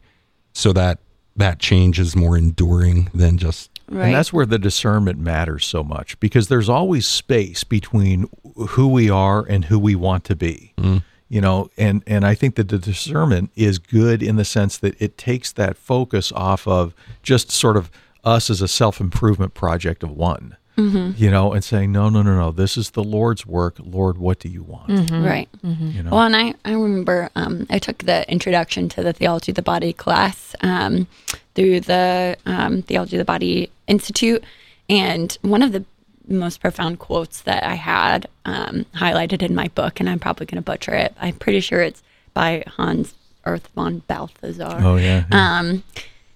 [0.53, 0.99] so that
[1.37, 4.07] that change is more enduring than just Right.
[4.07, 8.29] And that's where the discernment matters so much because there's always space between
[8.69, 10.73] who we are and who we want to be.
[10.79, 10.99] Mm-hmm.
[11.29, 15.01] You know, and and I think that the discernment is good in the sense that
[15.01, 17.91] it takes that focus off of just sort of
[18.23, 20.57] us as a self-improvement project of one.
[20.77, 23.77] You know, and saying, no, no, no, no, this is the Lord's work.
[23.79, 25.11] Lord, what do you want?
[25.13, 25.49] Right.
[25.63, 29.53] You know, Well, and I, I remember um, I took the introduction to the Theology
[29.53, 31.07] of the Body class um,
[31.55, 34.43] through the um, Theology of the Body Institute.
[34.89, 35.85] And one of the
[36.27, 40.57] most profound quotes that I had um, highlighted in my book, and I'm probably going
[40.57, 41.15] to butcher it.
[41.21, 42.03] I'm pretty sure it's
[42.35, 43.15] by Hans
[43.45, 44.79] Urs von Balthasar.
[44.81, 45.59] oh yeah, yeah.
[45.59, 45.83] um,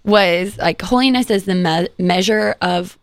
[0.04, 2.98] was like holiness is the me- measure of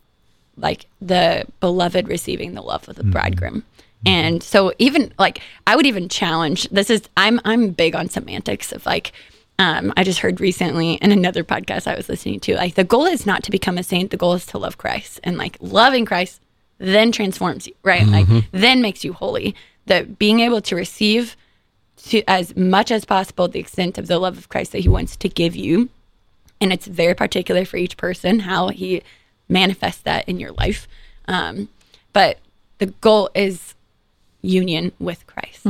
[0.58, 3.12] like the beloved receiving the love of the mm-hmm.
[3.12, 3.54] bridegroom.
[3.56, 3.68] Mm-hmm.
[4.06, 8.72] And so even like I would even challenge this is I'm I'm big on semantics
[8.72, 9.14] of like
[9.60, 13.06] um, I just heard recently in another podcast I was listening to like the goal
[13.06, 14.12] is not to become a saint.
[14.12, 15.20] The goal is to love Christ.
[15.24, 16.42] And like loving Christ
[16.80, 18.06] then transforms you right?
[18.06, 18.58] Like mm-hmm.
[18.58, 19.56] then makes you holy.
[19.86, 21.36] That being able to receive
[22.06, 25.16] to as much as possible the extent of the love of Christ that he wants
[25.18, 25.90] to give you.
[26.60, 29.02] And it's very particular for each person how he
[29.54, 30.88] manifests that in your life.
[31.28, 31.70] Um,
[32.12, 32.40] but
[32.80, 33.74] the goal is
[34.42, 35.62] union with christ.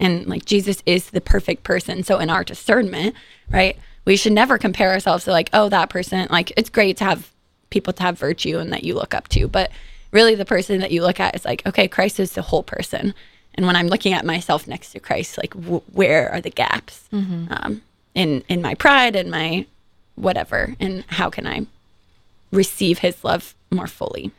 [0.00, 2.02] And like jesus is the perfect person.
[2.02, 3.14] So in our discernment
[3.50, 7.04] right we should never compare ourselves to like oh that person like it's great to
[7.04, 7.30] have
[7.70, 9.46] people to have virtue and that you look up to.
[9.46, 9.70] But
[10.10, 13.14] really the person that you look at is like okay christ is the whole person.
[13.54, 17.08] And when i'm looking at myself next to christ like w- where are the gaps?
[17.12, 17.82] Um,
[18.14, 19.66] in in my pride and my
[20.16, 21.66] whatever and how can i
[22.52, 24.30] receive his love more fully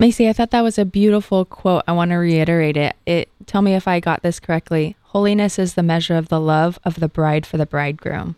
[0.00, 1.82] Macy, I thought that was a beautiful quote.
[1.88, 2.94] I want to reiterate it.
[3.04, 4.94] It tell me if I got this correctly.
[5.02, 8.36] Holiness is the measure of the love of the bride for the bridegroom.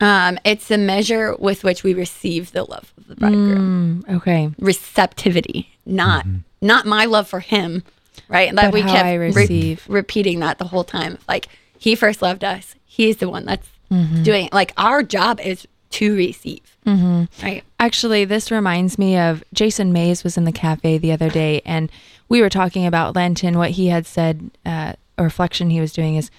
[0.00, 4.50] um, it's the measure with which we receive the love of the bridegroom Okay.
[4.58, 6.26] receptivity not
[6.60, 7.84] not my love for him
[8.28, 8.48] right?
[8.48, 9.84] And that But we how kept I re- receive.
[9.88, 11.18] repeating that the whole time.
[11.28, 11.48] Like
[11.78, 12.74] he first loved us.
[12.86, 14.22] He's the one that's Mm-hmm.
[14.24, 14.52] doing it.
[14.52, 16.76] Like our job is to receive.
[16.86, 17.24] Mm-hmm.
[17.44, 17.64] Right.
[17.78, 21.90] Actually, this reminds me of Jason Mays was in the cafe the other day, and
[22.28, 24.50] we were talking about Lent and what he had said.
[24.64, 26.30] Uh, a reflection he was doing is,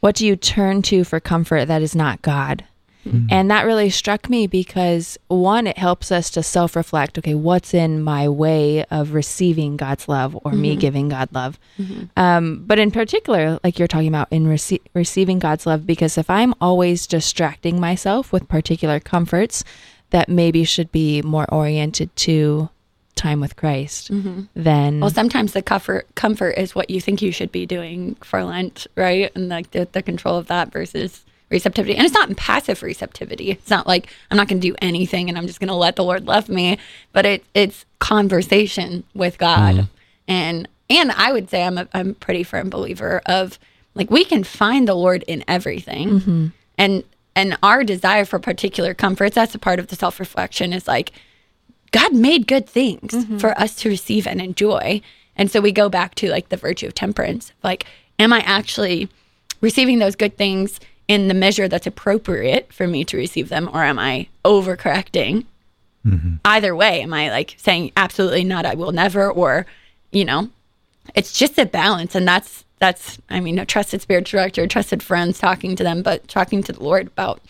[0.00, 2.64] "What do you turn to for comfort that is not God?"
[3.04, 3.26] Mm-hmm.
[3.30, 7.18] And that really struck me because one, it helps us to self-reflect.
[7.18, 10.80] Okay, what's in my way of receiving God's love or me mm-hmm.
[10.80, 11.58] giving God love?
[11.78, 12.04] Mm-hmm.
[12.16, 16.30] Um, but in particular, like you're talking about in rece- receiving God's love, because if
[16.30, 19.64] I'm always distracting myself with particular comforts
[20.10, 22.68] that maybe should be more oriented to
[23.14, 24.10] time with Christ,
[24.54, 28.42] then Well, sometimes the comfort comfort is what you think you should be doing for
[28.42, 29.30] Lent, right?
[29.34, 31.94] And like the, the control of that versus receptivity.
[31.94, 33.50] And it's not passive receptivity.
[33.50, 35.94] It's not like I'm not going to do anything and I'm just going to let
[35.94, 36.78] the Lord love me,
[37.12, 39.74] but it it's conversation with God.
[39.76, 39.86] Mm-hmm.
[40.26, 43.58] And and I would say I'm a I'm a pretty firm believer of
[43.94, 46.08] like we can find the Lord in everything.
[46.20, 46.46] Mm-hmm.
[46.78, 47.04] And
[47.36, 51.12] and our desire for particular comforts, that's a part of the self-reflection is like
[51.92, 53.38] God made good things mm-hmm.
[53.38, 55.00] for us to receive and enjoy.
[55.36, 57.52] And so we go back to like the virtue of temperance.
[57.62, 57.86] Like,
[58.18, 59.08] am I actually
[59.60, 60.80] receiving those good things
[61.12, 65.44] in the measure that's appropriate for me to receive them, or am I overcorrecting?
[66.06, 66.36] Mm-hmm.
[66.42, 69.66] Either way, am I like saying absolutely not, I will never, or,
[70.10, 70.48] you know,
[71.14, 72.14] it's just a balance.
[72.14, 76.26] And that's, that's, I mean, a trusted spiritual director, trusted friends talking to them, but
[76.28, 77.40] talking to the Lord about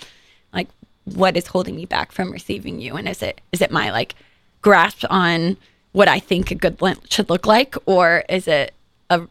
[0.53, 0.69] like
[1.05, 4.15] what is holding me back from receiving you and is it is it my like
[4.61, 5.57] grasp on
[5.91, 8.73] what i think a good lent should look like or is it
[9.11, 9.23] a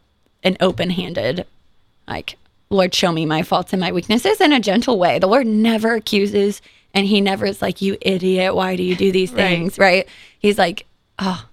[0.44, 1.46] an open-handed
[2.06, 2.36] like
[2.72, 5.18] lord show me my faults and my weaknesses in a gentle way.
[5.18, 6.60] The lord never accuses
[6.94, 9.78] and he never is like you idiot why do you do these things?
[9.78, 10.08] Right,
[10.38, 10.86] he's like
[11.18, 11.46] oh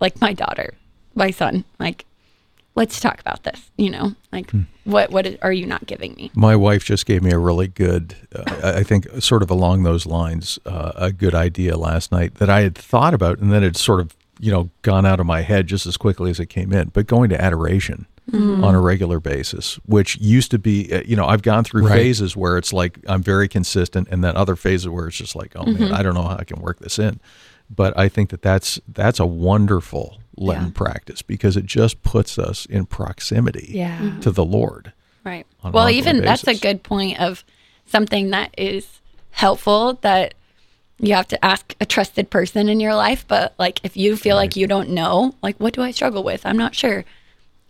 [0.00, 0.74] like my daughter
[1.14, 2.04] my son like
[2.74, 4.14] let's talk about this you know?
[4.32, 4.50] Like
[4.84, 6.30] what what are you not giving me?
[6.34, 9.82] My wife just gave me a really good, uh, I I think, sort of along
[9.82, 13.64] those lines, uh, a good idea last night that I had thought about, and then
[13.64, 16.46] it sort of, you know, gone out of my head just as quickly as it
[16.46, 16.88] came in.
[16.88, 18.64] But going to adoration Mm-hmm.
[18.64, 21.98] on a regular basis, which used to be, uh, you know, I've gone through Right.
[21.98, 25.52] phases where it's like I'm very consistent, and then other phases where it's just like,
[25.56, 25.94] oh man, mm-hmm.
[25.94, 27.20] I don't know how I can work this in.
[27.68, 32.64] But I think that that's that's a wonderful Lenten practice because it just puts us
[32.64, 33.98] in proximity Yeah.
[33.98, 34.20] Mm-hmm.
[34.20, 34.92] to the Lord.
[35.22, 35.46] Right.
[35.62, 37.44] Well, ongoing even that's a good point of
[37.86, 39.00] something that is
[39.32, 40.32] helpful that
[40.98, 43.26] you have to ask a trusted person in your life.
[43.28, 46.46] But like, if you feel like you don't know, like, what do I struggle with?
[46.46, 47.04] I'm not sure.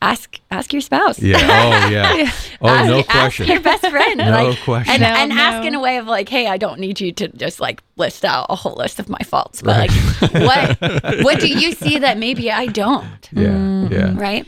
[0.05, 1.19] Ask ask your spouse.
[1.19, 1.39] Yeah.
[1.39, 2.31] Oh, yeah.
[2.61, 3.47] Oh, ask, no ask question.
[3.47, 4.19] your best friend.
[4.19, 4.93] No like, question.
[4.93, 7.29] And, No, and ask in a way of like, hey, I don't need you to
[7.29, 10.81] just like list out a whole list of my faults, but like, what
[11.25, 13.31] what do you see that maybe I don't?
[13.33, 13.43] Yeah.
[13.89, 14.09] Yeah.
[14.09, 14.47] Mm, right.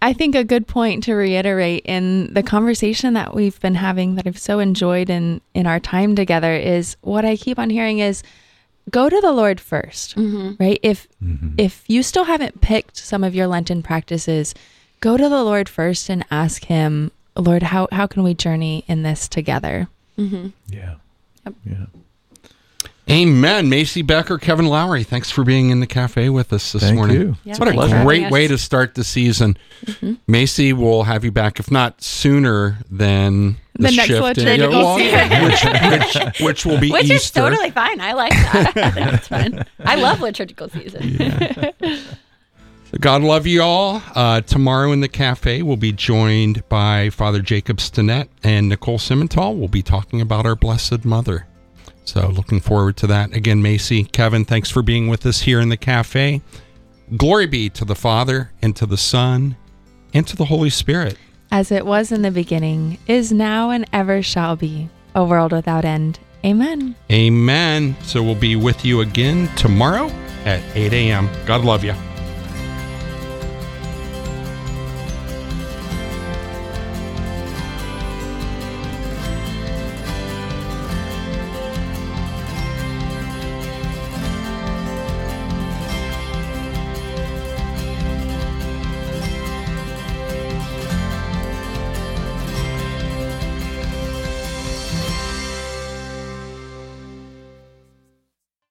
[0.00, 4.26] I think a good point to reiterate in the conversation that we've been having that
[4.26, 8.22] I've so enjoyed in in our time together is what I keep on hearing is
[8.90, 10.62] go to the Lord 1st mm-hmm.
[10.62, 10.80] right?
[10.82, 11.54] If mm-hmm.
[11.58, 14.54] if you still haven't picked some of your Lenten practices,
[15.00, 19.02] go to the Lord first and ask Him, Lord, how how can we journey in
[19.02, 19.88] this together?
[20.18, 20.48] Mm-hmm.
[20.68, 20.94] Yeah.
[21.64, 21.86] Yeah.
[23.10, 23.68] Amen.
[23.68, 27.16] Macy Becker, Kevin Lowry, thanks for being in the cafe with us this Thank morning.
[27.20, 27.36] you.
[27.44, 29.58] Yeah, what a thanks great way to start the season.
[29.84, 30.14] Mm-hmm.
[30.28, 34.70] Macy will have you back, if not sooner than the, The next shift in- liturgical
[34.78, 34.96] well,
[35.44, 38.00] which, which, which will be Which is totally fine.
[38.00, 38.72] I like that.
[38.76, 39.64] I think fun.
[39.80, 41.18] I love liturgical season.
[43.00, 44.02] God love you all.
[44.14, 49.56] Uh, tomorrow in the cafe, we'll be joined by Father Jacob Stinnett and Nicole Simmental.
[49.56, 51.46] We'll be talking about our Blessed Mother.
[52.04, 53.32] So, looking forward to that.
[53.32, 56.42] Again, Macy, Kevin, thanks for being with us here in the cafe.
[57.16, 59.56] Glory be to the Father, and to the Son,
[60.12, 61.16] and to the Holy Spirit.
[61.50, 65.84] As it was in the beginning, is now and ever shall be, a world without
[65.84, 66.18] end.
[66.44, 66.96] Amen.
[67.10, 67.96] Amen.
[68.02, 70.08] So, we'll be with you again tomorrow
[70.44, 71.28] at 8 a.m.
[71.46, 71.94] God love you.